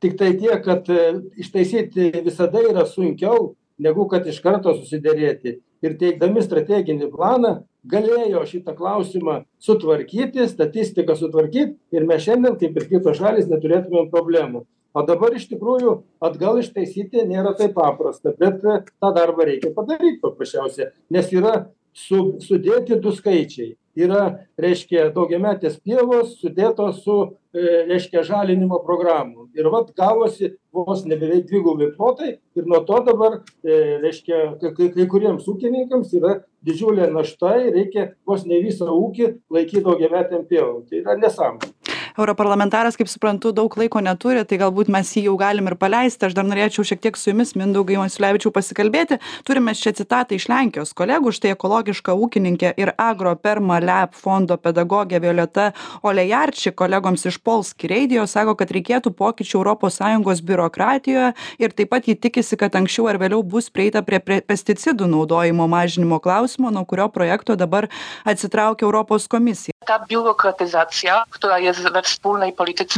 tiktai 0.00 0.36
tiek 0.38 0.64
kad 0.64 0.88
e, 0.90 1.20
ištaisyti 1.40 2.10
visada 2.24 2.62
yra 2.70 2.84
sunkiau 2.86 3.54
negu 3.78 4.06
kad 4.08 4.26
iš 4.26 4.40
karto 4.44 4.74
susiderėti. 4.76 5.60
Ir 5.84 5.96
teikdami 6.00 6.40
strateginį 6.44 7.10
planą 7.12 7.52
galėjo 7.86 8.42
šitą 8.48 8.72
klausimą 8.76 9.42
sutvarkyti 9.62 10.46
statistiką 10.48 11.16
sutvarkyt 11.18 11.76
ir 11.92 12.06
mes 12.08 12.24
šiandien 12.24 12.56
kaip 12.60 12.78
ir 12.80 12.88
kitos 12.92 13.20
šalys 13.20 13.50
neturėtumėm 13.50 14.08
problemų 14.12 14.64
o 14.96 15.04
dabar 15.06 15.36
iš 15.36 15.48
tikrųjų 15.52 15.96
atgal 16.24 16.60
ištaisyti 16.62 17.26
nėra 17.28 17.52
taip 17.58 17.76
paprasta 17.76 18.32
bet 18.40 18.62
tą 18.64 19.12
darbą 19.16 19.48
reikia 19.50 19.74
padaryt 19.76 20.22
paprasčiausia 20.24 20.92
nes 21.12 21.32
yra 21.36 21.56
su 21.96 22.36
sudėti 22.44 23.00
du 23.00 23.12
skaičiai. 23.16 23.74
Yra 23.96 24.42
reiškia 24.60 25.06
daugiametės 25.14 25.78
pievos 25.80 26.34
sudėtos 26.42 26.98
su 27.06 27.14
reiškia 27.56 28.20
žalinimo 28.28 28.82
programom. 28.84 29.46
Ir 29.56 29.70
vat 29.72 29.88
gavosi 29.96 30.50
vos 30.76 31.06
ne 31.08 31.16
beveik 31.16 31.46
dvigubi 31.48 31.88
plotai 31.96 32.34
ir 32.36 32.68
nuo 32.68 32.82
to 32.84 32.98
dabar 33.06 33.38
reiškia 33.64 34.42
kai 34.60 34.90
kai 34.98 35.08
kuriems 35.14 35.48
ūkininkams 35.48 36.12
yra 36.20 36.34
didžiulė 36.68 37.08
našta 37.14 37.54
ir 37.62 37.72
reikia 37.78 38.10
vos 38.28 38.44
ne 38.44 38.60
visą 38.60 38.90
ūkį 38.92 39.32
laikyt 39.56 39.88
daugiametėm 39.88 40.44
pievom. 40.50 40.84
Tai 40.84 41.00
yra 41.00 41.16
nesąmonė 41.22 41.72
europarlamentaras 42.18 42.96
kaip 42.96 43.08
suprantu 43.10 43.52
daug 43.52 43.76
laiko 43.78 44.00
neturi 44.00 44.44
tai 44.48 44.58
galbūt 44.60 44.90
mes 44.92 45.10
jį 45.16 45.26
jau 45.28 45.36
galim 45.40 45.68
ir 45.70 45.76
paleisti. 45.80 46.26
Aš 46.26 46.36
dar 46.36 46.46
norėčiau 46.48 46.84
šiek 46.86 47.02
tiek 47.04 47.18
su 47.18 47.30
jumis 47.30 47.54
mindaugai 47.58 47.98
masiulevičiau 48.00 48.52
pasikalbėti. 48.54 49.18
Turim 49.46 49.66
mes 49.68 49.80
čia 49.82 49.92
citatą 49.96 50.36
iš 50.36 50.48
lenkijos. 50.50 50.94
Kolegų 50.96 51.32
štai 51.36 51.52
ekologiška 51.54 52.14
ūkininkė 52.16 52.72
ir 52.80 52.92
agroperma 52.96 53.78
leb 53.84 54.16
fondo 54.16 54.56
pedagogė 54.56 55.20
violeta 55.22 55.70
olejarčik 56.06 56.76
kolegoms 56.78 57.26
iš 57.28 57.38
polski 57.44 57.90
reidijo 57.92 58.26
sako 58.30 58.56
kad 58.58 58.72
reikėtų 58.72 59.12
pokyčių 59.16 59.60
europos 59.60 60.00
sąjungos 60.00 60.42
biurokratijoje 60.46 61.32
ir 61.62 61.76
taip 61.76 61.92
pat 61.92 62.08
ji 62.08 62.16
tikisi 62.16 62.58
kad 62.60 62.74
anksčiau 62.78 63.10
ar 63.12 63.20
vėliau 63.20 63.42
bus 63.44 63.68
prieita 63.70 64.02
prie 64.06 64.20
pesticidų 64.22 65.08
naudojimo 65.10 65.68
mažinimo 65.70 66.20
klausimo 66.22 66.72
nuo 66.72 66.84
kurio 66.88 67.08
projekto 67.12 67.56
dabar 67.56 67.88
atsitraukia 68.24 68.86
europos 68.88 69.28
komisija. 69.28 69.76
Ta 69.86 70.00
biurokratizacija 70.08 71.24
która 71.30 71.58
jest 71.58 71.80
we 71.82 71.90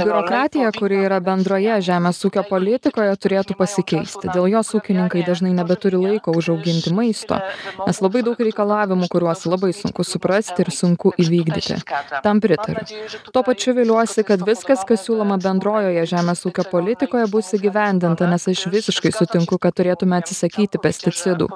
biurokratija 0.04 0.70
kuri 0.78 0.98
yra 1.06 1.18
bendroje 1.24 1.78
žemės 1.84 2.20
ūkio 2.28 2.42
politikoje 2.48 3.14
turėtų 3.16 3.56
pasikeisti. 3.58 4.28
dėl 4.34 4.48
jos 4.52 4.72
ūkininkai 4.78 5.24
dažnai 5.26 5.52
nebeturi 5.56 5.96
laiko 6.00 6.34
užauginti 6.36 6.92
maisto 6.94 7.38
nes 7.86 8.00
labai 8.04 8.22
daug 8.26 8.40
reikalavimų 8.40 9.08
kuriuos 9.12 9.46
labai 9.48 9.72
sunku 9.76 10.04
suprasti 10.04 10.62
ir 10.64 10.70
sunku 10.70 11.12
įvykdyti. 11.18 11.80
tam 12.22 12.40
pritariu. 12.40 12.84
tuo 13.32 13.42
pačiu 13.42 13.74
viliuosi 13.74 14.24
kad 14.24 14.44
viskas 14.46 14.84
kas 14.88 15.06
siūloma 15.06 15.38
bendrojoje 15.42 16.06
žemės 16.06 16.44
ūkio 16.46 16.68
politikoje 16.70 17.26
bus 17.32 17.52
įgyvendinta 17.56 18.28
nes 18.28 18.48
aš 18.48 18.66
visiškai 18.76 19.12
sutinku 19.12 19.58
kad 19.58 19.74
turėtume 19.74 20.18
atsisakyti 20.20 20.78
pesticidų. 20.78 21.48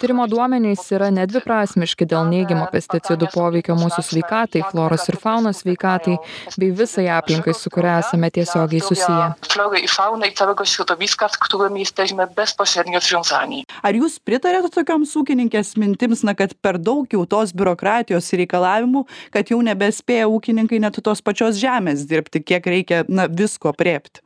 tyrimo 0.00 0.26
duomenys 0.26 0.90
yra 0.92 1.10
nedviprasmiški 1.10 2.06
dėl 2.06 2.28
neigiamo 2.32 2.66
pesticidų 2.72 3.30
poveikio 3.34 3.76
mūsų 3.76 4.02
sveikatai 4.10 4.64
floros 4.70 5.08
ir 5.08 5.16
faunos 5.20 5.62
sveikatai 5.64 6.18
bei 6.58 6.70
visai 6.70 6.93
visai 6.94 7.08
aplinkai 7.08 7.54
su 7.54 7.70
kuria 7.70 7.98
esame 7.98 8.30
tiesiogiai 8.30 8.80
susiję. 8.80 9.32
Flory 9.48 9.78
i 9.80 9.88
fauny 9.88 10.28
i 10.28 10.32
całego 10.32 10.64
środowiska 10.64 11.28
z 11.28 11.36
którym 11.38 11.76
jesteśmy 11.76 12.26
bezpośrednio 12.26 13.00
związani. 13.00 13.64
Ar 13.82 13.94
jūs 13.94 14.18
pritariat 14.20 14.70
tokioms 14.70 15.14
ūkininkės 15.16 15.76
mintims 15.76 16.22
na 16.22 16.34
kad 16.34 16.54
per 16.54 16.78
daug 16.78 17.06
jau 17.12 17.26
tos 17.26 17.52
biurokratijos 17.52 18.32
reikalavimų 18.32 19.04
kad 19.30 19.50
jau 19.50 19.60
nebespėja 19.62 20.28
ūkininkai 20.28 20.80
net 20.80 21.00
tos 21.02 21.22
pačios 21.22 21.56
žemės 21.56 22.06
dirbti 22.06 22.42
kiek 22.42 22.66
reikia 22.66 23.04
na 23.08 23.26
visko 23.28 23.74
aprėpti 23.74 24.23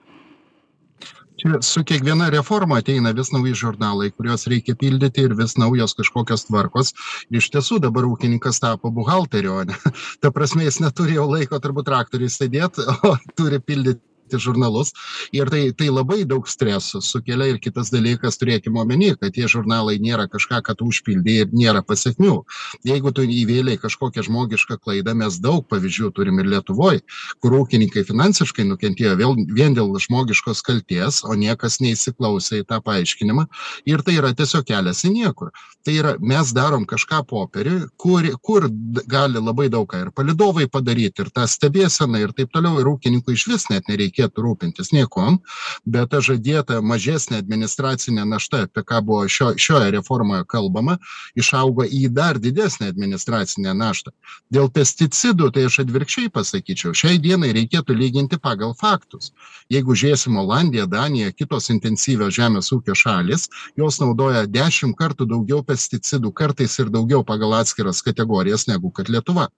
čia 1.39 1.61
su 1.63 1.85
kiekviena 1.85 2.29
reforma 2.35 2.81
ateina 2.83 3.13
vis 3.17 3.31
nauji 3.35 3.55
žurnalai 3.63 4.11
kuriuos 4.11 4.47
reikia 4.51 4.75
pildyti 4.79 5.27
ir 5.29 5.35
vis 5.39 5.57
naujos 5.61 5.95
kažkokios 5.99 6.47
tvarkos. 6.49 6.93
Iš 7.31 7.51
tiesų 7.55 7.81
dabar 7.85 8.09
ūkininkas 8.09 8.61
tapo 8.65 8.91
buhalteriu 8.95 9.55
o 9.61 9.65
ne. 9.69 9.79
Ta 10.23 10.33
prasme 10.35 10.67
jis 10.67 10.81
neturi 10.85 11.19
jau 11.19 11.29
laiko 11.31 11.61
turbūt 11.63 11.89
traktoriuj 11.91 12.35
sėdėt 12.35 12.83
o 13.11 13.15
turi 13.39 13.63
pildyt 13.63 14.03
žurnalus. 14.37 14.93
Ir 15.33 15.49
tai 15.49 15.73
tai 15.73 15.89
labai 15.89 16.25
daug 16.29 16.45
streso 16.49 17.01
sukelia 17.01 17.49
ir 17.55 17.59
kitas 17.65 17.89
dalykas 17.95 18.37
turėkim 18.37 18.77
omeny 18.77 19.15
kad 19.17 19.33
tie 19.33 19.49
žurnalai 19.49 19.97
nėra 20.03 20.29
kažką 20.29 20.61
ką 20.67 20.77
tu 20.77 20.91
užpildei 20.93 21.45
ir 21.45 21.55
nėra 21.57 21.81
pasekmių. 21.87 22.43
Jeigu 22.85 23.13
tu 23.17 23.25
įvėlei 23.25 23.79
kažkokią 23.81 24.27
žmogišką 24.29 24.79
klaidą 24.83 25.15
mes 25.17 25.39
daug 25.41 25.65
pavyzdžių 25.71 26.13
turim 26.13 26.43
ir 26.43 26.51
lietuvoj 26.53 27.01
kur 27.41 27.57
ūkininkai 27.63 28.05
finansiškai 28.09 28.67
nukentėjo 28.69 29.17
vėl 29.17 29.37
vien 29.55 29.77
dėl 29.77 29.95
žmogiškos 29.97 30.63
kaltės 30.67 31.23
o 31.25 31.35
niekas 31.39 31.81
neįsiklausė 31.81 32.63
į 32.63 32.69
tą 32.69 32.81
paaiškinimą. 32.85 33.47
Ir 33.89 34.05
tai 34.05 34.19
yra 34.21 34.35
tiesiog 34.37 34.67
kelias 34.69 35.05
į 35.07 35.15
niekur. 35.15 35.53
Tai 35.87 35.95
yra 35.95 36.15
mes 36.21 36.53
darom 36.53 36.85
kažką 36.89 37.23
popieriuj 37.29 37.87
kur 37.97 38.27
kur 38.43 38.69
gali 39.09 39.41
labai 39.41 39.69
daug 39.73 39.87
ką 39.89 40.03
ir 40.03 40.11
palydovai 40.17 40.67
padaryt 40.71 41.23
ir 41.23 41.31
ta 41.35 41.47
stebėsena 41.49 42.21
ir 42.23 42.35
taip 42.37 42.53
toliau 42.55 42.81
ir 42.81 42.91
ūkininkui 42.91 43.37
išvis 43.39 43.69
net 43.73 43.89
nereikėtų 44.19 44.43
rūpintis 44.43 44.93
niekuom 44.93 45.39
bet 45.87 46.11
ta 46.11 46.21
žadėta 46.21 46.81
mažesnė 46.83 47.39
administracinė 47.39 48.25
našta 48.27 48.65
apie 48.67 48.83
ką 48.83 49.03
buvo 49.03 49.29
šio 49.29 49.55
šioje 49.57 49.91
reformoje 49.93 50.45
kalbama 50.49 50.99
išaugo 51.37 51.85
į 51.85 52.09
dar 52.11 52.39
didesnę 52.39 52.89
administracinę 52.89 53.75
naštą. 53.75 54.11
Dėl 54.51 54.71
pesticidų 54.71 55.53
tai 55.53 55.67
aš 55.69 55.81
atvirkščiai 55.85 56.31
pasakyčiau 56.31 56.95
šiai 56.95 57.19
dienai 57.19 57.53
reikėtų 57.53 57.95
lyginti 57.95 58.39
pagal 58.39 58.75
faktus. 58.75 59.33
Jeigu 59.71 59.95
žiūrėsim 59.95 60.37
olandiją 60.37 60.87
daniją 60.87 61.33
kitos 61.33 61.71
intensyvios 61.71 62.35
žemės 62.35 62.73
ūkio 62.73 62.95
šalys 62.95 63.49
jos 63.77 64.01
naudoja 64.01 64.47
dešim 64.47 64.95
kartų 64.95 65.29
daugiau 65.29 65.63
pesticidų 65.63 66.33
kartais 66.33 66.79
ir 66.79 66.91
daugiau 66.91 67.25
pagal 67.25 67.55
atskiras 67.61 68.03
kategorijas 68.03 68.67
negu 68.69 68.91
kad 68.91 69.09
lietuva. 69.09 69.49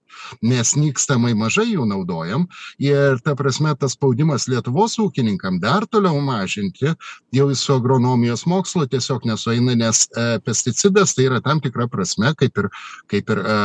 Mes 0.41 0.75
nykstamai 0.75 1.33
mažai 1.33 1.71
jų 1.71 1.87
naudojam 1.87 2.47
ir 2.79 3.19
ta 3.23 3.35
prasme 3.35 3.73
tas 3.79 3.95
spaudimas 3.95 4.47
lietuvos 4.51 4.97
ūkininkam 5.01 5.59
dar 5.63 5.87
toliau 5.89 6.19
mažinti 6.23 6.93
jau 7.35 7.47
su 7.55 7.73
agronomijos 7.73 8.45
mokslu 8.49 8.87
tiesiog 8.91 9.25
nesueina 9.29 9.75
nes 9.75 10.03
e, 10.17 10.25
pesticidas 10.45 11.15
tai 11.15 11.27
yra 11.29 11.41
tam 11.43 11.61
tikra 11.63 11.87
prasme 11.91 12.33
kaip 12.37 12.57
ir 12.63 12.69
kaip 13.11 13.31
ir 13.35 13.41
e, 13.41 13.57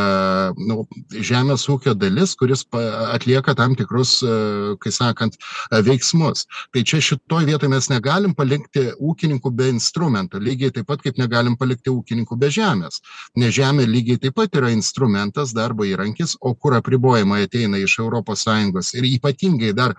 nu 0.68 0.86
žemės 1.30 1.66
ūkio 1.72 1.94
dalis 1.98 2.36
kuris 2.38 2.64
atlieka 3.12 3.56
tam 3.58 3.74
tikrus 3.78 4.18
e, 4.22 4.36
kai 4.82 4.92
sakant 4.92 5.36
veiksmus. 5.86 6.46
Tai 6.72 6.82
čia 6.86 7.00
šitoj 7.02 7.46
vietoj 7.48 7.70
mes 7.72 7.88
negalim 7.90 8.34
palikti 8.36 8.88
ūkininkų 8.96 9.52
be 9.56 9.70
instrumentų 9.74 10.40
lygiai 10.42 10.74
taip 10.74 10.88
pat 10.90 11.02
kaip 11.04 11.18
negalim 11.20 11.56
palikti 11.58 11.92
ūkininkų 11.92 12.38
be 12.40 12.50
žemės. 12.52 13.00
Nes 13.36 13.54
žemė 13.56 13.86
lygiai 13.90 14.20
taip 14.22 14.36
pat 14.38 14.54
yra 14.58 14.70
instrumentas 14.74 15.54
darbo 15.56 15.86
įrankis 15.88 16.36
o 16.40 16.54
kur 16.54 16.76
apribojimai 16.78 17.42
ateina 17.46 17.80
iš 17.82 17.98
europos 18.02 18.44
sąjungos 18.46 18.94
ir 18.96 19.08
ypatingai 19.08 19.72
dar 19.76 19.96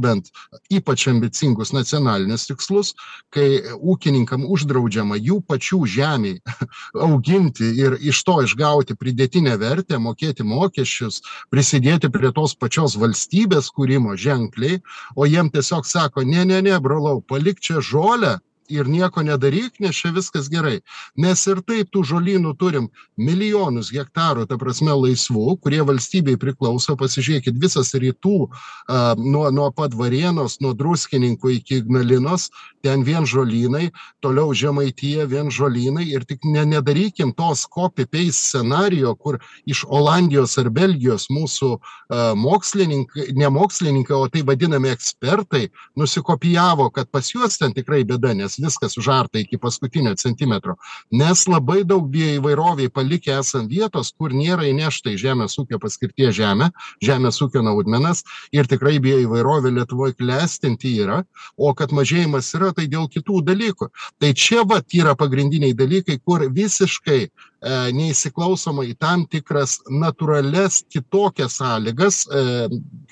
papildant 0.00 0.30
ypač 0.70 1.06
ambicingus 1.08 1.72
nacionalinius 1.72 2.46
tikslus 2.48 2.94
kai 3.34 3.60
ūkininkam 3.76 4.46
uždraudžiama 4.48 5.18
jų 5.18 5.40
pačių 5.46 5.80
žemėj 5.86 6.40
auginti 7.06 7.70
ir 7.78 7.98
iš 8.00 8.22
to 8.24 8.40
išgauti 8.44 8.96
pridėtinę 8.96 9.56
vertę 9.60 9.98
mokėti 9.98 10.44
mokesčius 10.44 11.20
prisidėti 11.50 12.10
prie 12.10 12.32
tos 12.32 12.54
pačios 12.54 12.96
valstybės 12.96 13.70
kūrimo 13.74 14.16
ženkliai 14.16 14.80
o 15.16 15.26
jiem 15.26 15.50
tiesiog 15.50 15.86
sako 15.86 16.24
ne 16.24 16.44
ne 16.44 16.62
ne 16.62 16.78
brolau 16.80 17.20
palik 17.20 17.60
čia 17.60 17.80
žolę 17.80 18.38
ir 18.70 18.88
nieko 18.88 19.22
nedaryk 19.26 19.80
nes 19.80 19.96
čia 19.96 20.12
viskas 20.14 20.48
gerai. 20.52 20.80
Mes 21.16 21.42
ir 21.50 21.62
taip 21.66 21.90
tų 21.94 22.04
žolynų 22.12 22.54
turim 22.60 22.88
milijonus 23.18 23.90
hektarų 23.94 24.46
ta 24.50 24.58
prasme 24.60 24.94
laisvų 24.94 25.56
kurie 25.62 25.82
valstybei 25.86 26.38
priklauso. 26.40 26.96
Pasižiūrėkit 27.00 27.58
visas 27.60 27.92
rytų 27.94 28.48
a 28.88 29.14
nuo 29.18 29.48
nuo 29.50 29.70
pat 29.74 29.94
varėnos 29.96 30.60
nuo 30.60 30.74
druskininkų 30.76 31.56
iki 31.58 31.80
ignalinos 31.82 32.48
ten 32.84 33.04
vien 33.04 33.26
žolynai 33.28 33.90
toliau 34.24 34.54
žemaitija 34.54 35.26
vien 35.30 35.50
žolynai. 35.50 36.08
Ir 36.10 36.24
tik 36.28 36.44
ne 36.44 36.64
nedarykim 36.76 37.34
tos 37.36 37.66
copy 37.66 38.06
paste 38.06 38.50
scenarijo 38.50 39.14
kur 39.14 39.38
iš 39.66 39.84
olandijos 39.88 40.56
ar 40.58 40.70
belgijos 40.70 41.28
mūsų 41.32 41.70
a 42.10 42.32
mokslininkai 42.36 43.30
ne 43.38 43.48
mokslininkai 43.52 44.16
o 44.16 44.28
taip 44.32 44.48
vadinami 44.50 44.90
ekspertai 44.94 45.68
nusikopijavo 45.96 46.90
kad 46.90 47.10
pas 47.10 47.30
juos 47.34 47.58
ten 47.58 47.74
tikrai 47.76 48.02
bėda 48.04 48.34
nes 48.34 48.58
viskas 48.62 48.98
užarta 49.00 49.40
iki 49.42 49.58
paskutinio 49.58 50.14
centimetro 50.20 50.76
mes 51.10 51.46
labai 51.48 51.82
daug 51.84 52.08
bioįvairovei 52.12 52.90
palikę 52.92 53.38
esam 53.40 53.68
vietos 53.70 54.12
kur 54.16 54.34
nėra 54.36 54.68
įnešta 54.70 55.14
į 55.14 55.20
žemės 55.24 55.58
ūkio 55.62 55.80
paskirties 55.82 56.36
žemę 56.36 56.70
žemės 57.04 57.40
ūkio 57.44 57.64
naudmenas 57.64 58.24
ir 58.52 58.68
tikrai 58.70 58.98
bioįvairovė 59.02 59.74
lietuvoj 59.78 60.14
klestinti 60.18 60.96
yra 61.04 61.22
o 61.56 61.72
kad 61.74 61.94
mažėjimas 61.96 62.50
yra 62.58 62.72
tai 62.76 62.86
dėl 62.90 63.08
kitų 63.10 63.42
dalykų. 63.46 63.90
Tai 64.20 64.32
čia 64.34 64.64
vat 64.68 64.96
yra 64.96 65.16
pagrindiniai 65.18 65.76
dalykai 65.76 66.18
kur 66.24 66.46
visiškai 66.50 67.28
neįsiklausoma 67.62 68.84
į 68.88 68.94
tam 69.00 69.26
tikras 69.28 69.78
natūralias 69.90 70.80
kitokias 70.90 71.58
sąlygas 71.60 72.22
e 72.30 72.68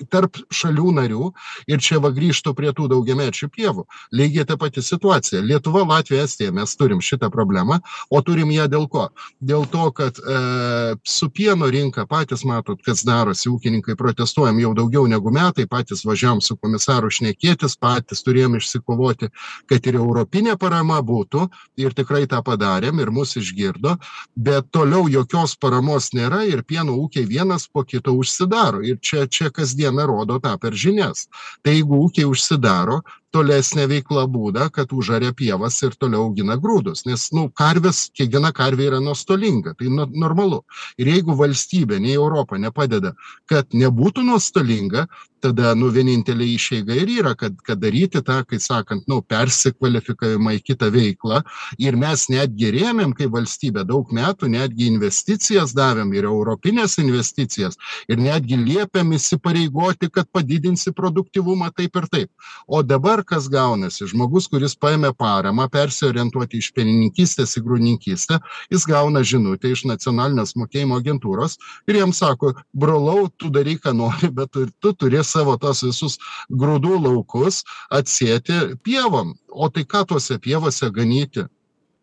tarp 0.09 0.39
šalių 0.53 0.93
narių. 0.97 1.31
Ir 1.69 1.81
čia 1.83 1.99
va 2.01 2.11
grįžtu 2.15 2.53
prie 2.57 2.71
tų 2.75 2.89
daugiamečių 2.93 3.49
pievų. 3.53 3.85
Lygiai 4.15 4.47
ta 4.49 4.57
pati 4.57 4.81
situacija. 4.81 5.41
Lietuva 5.45 5.83
latvija 5.85 6.25
estija 6.25 6.53
mes 6.55 6.75
turim 6.79 7.01
šitą 7.01 7.29
problemą. 7.33 7.79
O 8.09 8.21
turim 8.25 8.51
ją 8.51 8.67
dėl 8.71 8.87
ko? 8.89 9.09
Dėl 9.39 9.67
to 9.69 9.89
kad 9.95 10.17
e 10.19 10.95
su 11.03 11.29
pieno 11.29 11.69
rinka 11.69 12.05
patys 12.09 12.45
matot 12.45 12.81
kas 12.85 13.03
darosi. 13.05 13.49
Ūkininkai 13.49 13.97
protestuojam 13.99 14.59
jau 14.61 14.73
daugiau 14.77 15.05
negu 15.09 15.31
metai 15.33 15.67
patys 15.69 16.05
važiavom 16.07 16.41
su 16.41 16.57
komisaru 16.57 17.11
šnekėtis 17.13 17.77
patys 17.79 18.23
turėjom 18.25 18.57
išsikovoti 18.59 19.29
kad 19.69 19.87
ir 19.87 19.99
europinė 19.99 20.55
parama 20.59 20.99
būtų. 21.05 21.47
Ir 21.79 21.95
tikrai 21.97 22.25
tą 22.29 22.41
padarėm 22.45 22.99
ir 23.03 23.11
mus 23.13 23.35
išgirdo 23.39 23.95
bet 24.39 24.69
toliau 24.71 25.09
jokios 25.11 25.57
paramos 25.59 26.13
nėra 26.15 26.45
ir 26.47 26.63
pieno 26.63 26.95
ūkiai 27.03 27.27
vienas 27.27 27.67
po 27.67 27.83
kito 27.83 28.13
užsidaro. 28.15 28.79
Ir 28.87 28.99
čia 29.03 29.25
čia 29.27 29.49
kasdieną 29.51 30.05
rodo 30.07 30.39
tą 30.39 30.55
per 30.61 30.77
žinias. 30.79 31.27
Tai 31.63 31.75
jeigu 31.75 31.99
ūkiai 32.05 32.29
užsidaro 32.29 33.01
tolesnė 33.35 33.85
veikla 33.89 34.25
būdą 34.31 34.69
kad 34.73 34.93
užaria 34.95 35.33
pievas 35.37 35.77
ir 35.85 35.95
toliau 35.99 36.27
augina 36.27 36.57
grūdus. 36.57 37.05
Nes 37.09 37.29
nu 37.35 37.47
karvės 37.61 38.07
kiekviena 38.17 38.51
karvė 38.55 38.89
yra 38.89 39.01
nuostolinga 39.03 39.75
tai 39.79 39.91
no 39.93 40.07
normalu. 40.09 40.63
Ir 40.97 41.13
jeigu 41.13 41.37
valstybė 41.39 41.99
nei 42.01 42.15
europa 42.17 42.57
nepadeda 42.57 43.13
kad 43.49 43.69
nebūtų 43.73 44.25
nuostolinga 44.25 45.07
tada 45.43 45.71
nu 45.77 45.89
vienintelė 45.93 46.45
išeiga 46.55 46.95
ir 46.99 47.11
yra 47.19 47.33
kad 47.39 47.55
kad 47.65 47.79
daryti 47.79 48.21
tą 48.25 48.39
kaip 48.47 48.61
sakant 48.63 49.07
nu 49.07 49.21
persikvalifikavimą 49.23 50.55
į 50.57 50.61
kitą 50.67 50.89
veiklą. 50.93 51.41
Ir 51.79 51.97
mes 51.99 52.25
netgi 52.31 52.71
rėmėm 52.75 53.13
kaip 53.17 53.31
valstybė 53.35 53.85
daug 53.87 54.11
metų 54.15 54.51
netgi 54.51 54.89
investicijas 54.91 55.73
davėm 55.77 56.11
ir 56.17 56.27
europines 56.29 56.97
investicijas 57.01 57.79
ir 58.11 58.19
netgi 58.19 58.59
liepėm 58.59 59.15
įsipareigoti 59.15 60.11
kad 60.11 60.29
padidinsi 60.31 60.93
produktyvumą 60.95 61.71
taip 61.75 61.95
ir 62.01 62.09
taip. 62.11 62.31
O 62.67 62.83
dabar 62.83 63.18
kas 63.27 63.49
gaunasi? 63.51 64.07
Žmogus 64.09 64.47
kuris 64.51 64.75
paėmė 64.79 65.11
paramą 65.17 65.67
persiorientuoti 65.71 66.61
iš 66.61 66.71
pienininkystės 66.77 67.57
į 67.59 67.63
grūdininkystę 67.67 68.39
jis 68.73 68.87
gauna 68.89 69.23
žinutę 69.25 69.71
iš 69.73 69.85
nacionalinės 69.89 70.55
mokėjimo 70.59 70.99
agentūros 71.01 71.57
ir 71.89 71.99
jam 72.01 72.13
sako 72.15 72.53
brolau 72.73 73.27
tu 73.37 73.51
daryk 73.53 73.83
ką 73.85 73.95
nori 73.97 74.31
bet 74.33 74.51
tu 74.55 74.67
tu 74.79 74.93
turi 74.93 75.23
savo 75.23 75.57
tuos 75.57 75.83
visus 75.85 76.17
grūdų 76.49 76.99
laukus 77.05 77.63
atsėti 77.89 78.75
pievom. 78.83 79.35
O 79.49 79.69
tai 79.73 79.83
ką 79.83 80.05
tose 80.07 80.37
pievose 80.39 80.91
ganyti 80.93 81.47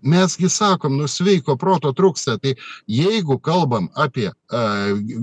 mes 0.07 0.37
gi 0.39 0.49
sakom 0.53 0.97
nu 0.97 1.09
sveiko 1.11 1.57
proto 1.61 1.93
trūksta. 1.97 2.39
Tai 2.43 2.55
jeigu 2.91 3.39
kalbam 3.43 3.89
apie 3.95 4.31
a 4.31 4.61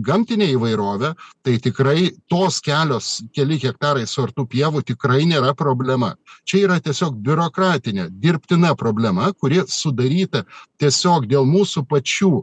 gamtinę 0.03 0.49
įvairovę 0.51 1.13
tai 1.47 1.55
tikrai 1.63 2.11
tos 2.27 2.59
kelios 2.63 3.21
keli 3.35 3.55
hektarai 3.61 4.03
suartų 4.09 4.45
pievų 4.51 4.83
tikrai 4.83 5.23
nėra 5.29 5.53
problema. 5.55 6.13
Čia 6.43 6.65
yra 6.65 6.79
tiesiog 6.83 7.15
biurokratinė 7.23 8.09
dirbtina 8.11 8.73
problema 8.75 9.31
kuri 9.31 9.63
sudaryta 9.67 10.43
tiesiog 10.81 11.29
dėl 11.31 11.47
mūsų 11.47 11.85
pačių 11.87 12.33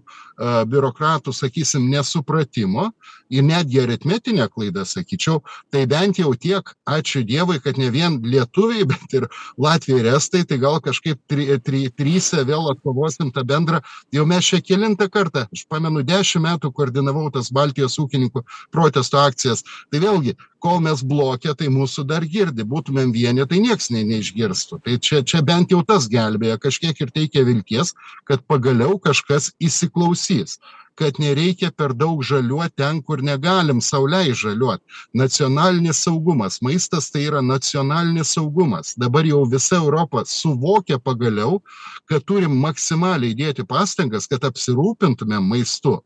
a 0.40 0.64
biurokratų 0.64 1.32
sakysim 1.36 1.90
nesupratimo 1.92 2.86
ir 3.30 3.44
netgi 3.44 3.82
aritmetinė 3.82 4.46
klaida 4.48 4.86
sakyčiau 4.88 5.42
tai 5.70 5.84
bent 5.90 6.18
jau 6.18 6.32
tiek 6.32 6.64
ačiū 6.88 7.20
dievui 7.28 7.60
kad 7.60 7.76
ne 7.78 7.90
vien 7.92 8.16
lietuviai 8.24 8.86
bet 8.88 9.16
ir 9.18 9.28
latviai 9.60 10.00
ir 10.00 10.08
estai 10.14 10.46
tai 10.48 10.56
gal 10.62 10.80
kažkaip 10.80 11.20
tri 11.28 11.58
tri 11.60 11.82
trise 12.30 12.46
vėl 12.46 12.70
atkovosim 12.70 13.30
tą 13.32 13.44
bendrą. 13.44 13.80
Jau 14.12 14.26
mes 14.26 14.44
čia 14.44 14.60
kelintą 14.60 15.08
kartą 15.10 15.46
aš 15.52 15.66
pamenu 15.68 16.02
dešim 16.02 16.42
metų 16.42 16.72
koordinavau 16.72 17.30
tas 17.30 17.50
baltijos 17.50 17.98
ūkininkų 17.98 18.44
protesto 18.70 19.18
akcijas. 19.18 19.64
Tai 19.90 20.00
vėlgi 20.00 20.36
kol 20.60 20.80
mes 20.80 21.02
bloke 21.02 21.54
tai 21.54 21.68
mūsų 21.68 22.04
dar 22.06 22.24
girdi. 22.24 22.64
Būtumėm 22.64 23.12
vieni 23.12 23.46
tai 23.46 23.60
nieks 23.60 23.90
ne 23.90 24.04
neišgirstų. 24.04 24.80
Tai 24.84 24.98
čia 24.98 25.22
čia 25.22 25.42
bent 25.42 25.70
jau 25.70 25.82
tas 25.82 26.08
gelbėja 26.08 26.58
kažkiek 26.58 27.00
ir 27.00 27.10
teikia 27.10 27.44
vilties 27.44 27.94
kad 28.24 28.44
pagaliau 28.46 28.98
kažkas 28.98 29.52
įsiklausys 29.60 30.58
kad 31.00 31.16
nereikia 31.22 31.70
per 31.72 31.94
daug 31.96 32.20
žaliuot 32.30 32.74
ten 32.76 33.00
kur 33.02 33.22
negalim 33.24 33.80
sau 33.80 34.04
leist 34.14 34.42
žaliuot. 34.44 34.82
Nacionalinis 35.16 36.02
saugumas. 36.04 36.60
Maistas 36.66 37.08
tai 37.10 37.24
yra 37.30 37.40
nacionalinis 37.40 38.34
saugumas. 38.36 38.92
Dabar 39.00 39.24
jau 39.24 39.40
visa 39.54 39.80
europa 39.80 40.26
suvokia 40.28 41.00
pagaliau 41.00 41.62
kad 42.04 42.28
turim 42.28 42.52
maksimaliai 42.66 43.38
dėti 43.42 43.64
pastangas 43.64 44.28
kad 44.28 44.44
apsirūpintumėm 44.50 45.48
maistu 45.54 45.96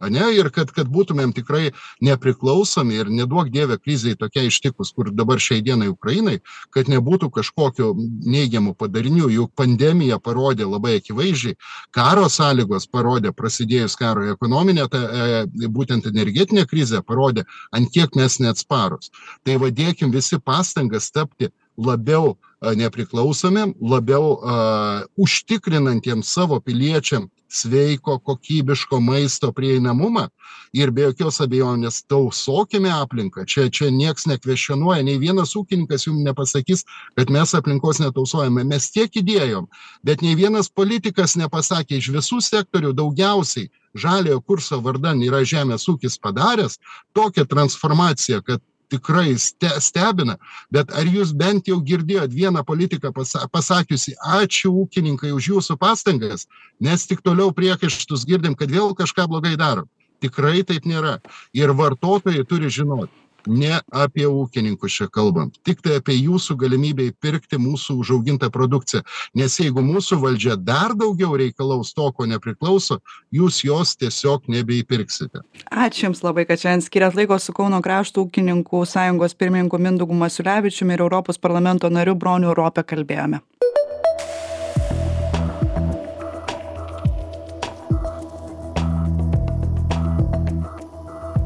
ane 0.00 0.26
ir 0.36 0.50
kad 0.54 0.72
kad 0.74 0.88
būtumėm 0.90 1.32
tikrai 1.36 1.70
nepriklausomi 2.04 2.98
ir 3.00 3.10
neduok 3.12 3.50
dieve 3.52 3.78
krizei 3.78 4.16
tokiai 4.18 4.50
ištikus 4.50 4.92
kur 4.96 5.12
dabar 5.12 5.40
šiai 5.42 5.62
dienai 5.64 5.90
ukrainai 5.92 6.38
kad 6.74 6.88
nebūtų 6.90 7.30
kažkokių 7.36 7.92
neigiamų 8.34 8.74
padarinių 8.80 9.30
juk 9.36 9.54
pandemija 9.56 10.18
parodė 10.18 10.68
labai 10.68 10.96
akivaizdžiai 11.00 11.58
karo 11.96 12.28
sąlygos 12.32 12.88
parodė 12.90 13.32
prasidėjus 13.36 13.96
karui 14.00 14.32
ekonominė 14.34 14.88
ta 14.90 15.00
e, 15.00 15.42
būtent 15.68 16.08
energetinė 16.10 16.66
krizė 16.70 17.02
parodė 17.06 17.46
ant 17.72 17.90
kiek 17.92 18.16
mes 18.16 18.38
neatsparūs. 18.42 19.10
Tai 19.44 19.58
va 19.62 19.70
dėkim 19.70 20.12
visi 20.14 20.38
pastangas 20.38 21.10
tapti 21.14 21.50
labiau 21.76 22.36
nepriklausomi 22.60 23.72
labiau 23.80 24.32
uh, 24.36 25.04
užtikrinantiems 25.16 26.28
savo 26.28 26.60
piliečiam 26.60 27.28
sveiko 27.50 28.18
kokybiško 28.18 29.00
maisto 29.00 29.52
prieinamumą. 29.52 30.28
Ir 30.72 30.92
be 30.94 31.08
jokios 31.08 31.40
abejonės 31.42 32.04
tausokime 32.06 32.92
aplinką. 32.94 33.42
Čia 33.46 33.66
čia 33.74 33.90
nieks 33.90 34.28
nekvestionuoja 34.30 35.02
nei 35.02 35.18
vienas 35.18 35.56
ūkininkas 35.58 36.06
jum 36.06 36.20
nepasakys 36.22 36.84
kad 37.18 37.30
mes 37.30 37.54
aplinkos 37.58 37.98
netausojame. 37.98 38.64
Mes 38.64 38.90
tiek 38.94 39.10
įdėjom 39.10 39.66
bet 40.06 40.22
nei 40.22 40.36
vienas 40.38 40.70
politikas 40.70 41.34
nepasakė 41.40 41.98
iš 41.98 42.12
visų 42.14 42.40
sektorių 42.44 42.94
daugiausiai 42.94 43.70
žaliojo 43.94 44.40
kurso 44.46 44.78
vardan 44.84 45.22
yra 45.26 45.42
žemės 45.42 45.88
ūkis 45.90 46.20
padaręs 46.22 46.78
tokią 47.16 47.46
transformaciją 47.50 48.42
kad 48.46 48.62
tikrai 48.90 49.36
ste 49.38 49.70
stebina 49.82 50.36
bet 50.74 50.92
ar 50.96 51.06
jūs 51.06 51.32
bent 51.36 51.70
jau 51.70 51.78
girdėjot 51.90 52.34
vieną 52.34 52.64
politiką 52.66 53.12
pasa 53.16 53.46
pasakiusį 53.52 54.16
ačiū 54.40 54.72
ūkininkai 54.82 55.32
už 55.36 55.52
jūsų 55.54 55.78
pastangas 55.80 56.46
nes 56.80 57.06
tik 57.06 57.24
toliau 57.26 57.54
priekaištus 57.56 58.26
girdim 58.28 58.58
kad 58.58 58.70
vėl 58.70 58.94
kažką 58.98 59.28
blogai 59.30 59.56
darom. 59.56 59.88
Tikrai 60.20 60.60
taip 60.68 60.84
nėra. 60.84 61.16
Ir 61.56 61.72
vartotojai 61.72 62.44
turi 62.44 62.68
žinot 62.68 63.08
ne 63.46 63.80
apie 63.92 64.26
ūkininkus 64.26 64.96
čia 65.00 65.08
kalbam 65.12 65.50
tiktai 65.66 65.98
apie 66.00 66.16
jūsų 66.18 66.56
galimybę 66.60 67.06
įpirkti 67.10 67.60
mūsų 67.60 67.96
užaugintą 68.02 68.50
produkciją. 68.52 69.02
Nes 69.38 69.58
jeigu 69.60 69.82
mūsų 69.84 70.20
valdžia 70.24 70.56
dar 70.56 70.94
daugiau 70.98 71.36
reikalaus 71.40 71.94
to 71.96 72.10
ko 72.16 72.26
nepriklauso 72.30 73.00
jūs 73.34 73.62
jos 73.64 73.96
tiesiog 74.00 74.48
nebeįpirksite. 74.50 75.44
Ačiū 75.70 76.08
jums 76.08 76.24
labai 76.26 76.46
kad 76.48 76.62
šiandien 76.62 76.86
skyrėt 76.86 77.18
laiko 77.18 77.38
su 77.38 77.54
kauno 77.56 77.82
krašto 77.84 78.26
ūkininkų 78.26 78.84
sąjungos 78.88 79.36
pirmininku 79.38 79.78
mindaugu 79.78 80.16
masiulevičiumi 80.24 80.96
ir 80.96 81.06
europos 81.06 81.38
parlamento 81.38 81.90
nariu 81.92 82.16
broniu 82.18 82.54
rope 82.56 82.84
kalbėjome 82.84 83.44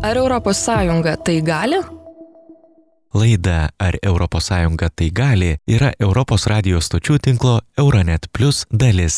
Ar 0.04 0.16
Sąjunga 0.64 1.16
tai 1.16 1.40
gali? 1.42 1.78
Laida 3.14 3.68
Ar 3.78 3.94
ES 4.02 4.48
tai 4.96 5.08
gali 5.10 5.56
yra 5.76 5.92
Europos 5.98 6.44
radijos 6.46 6.90
stočių 6.90 7.16
tinklo 7.24 7.54
Euronet 7.78 8.28
Plus 8.32 8.66
dalis. 8.70 9.16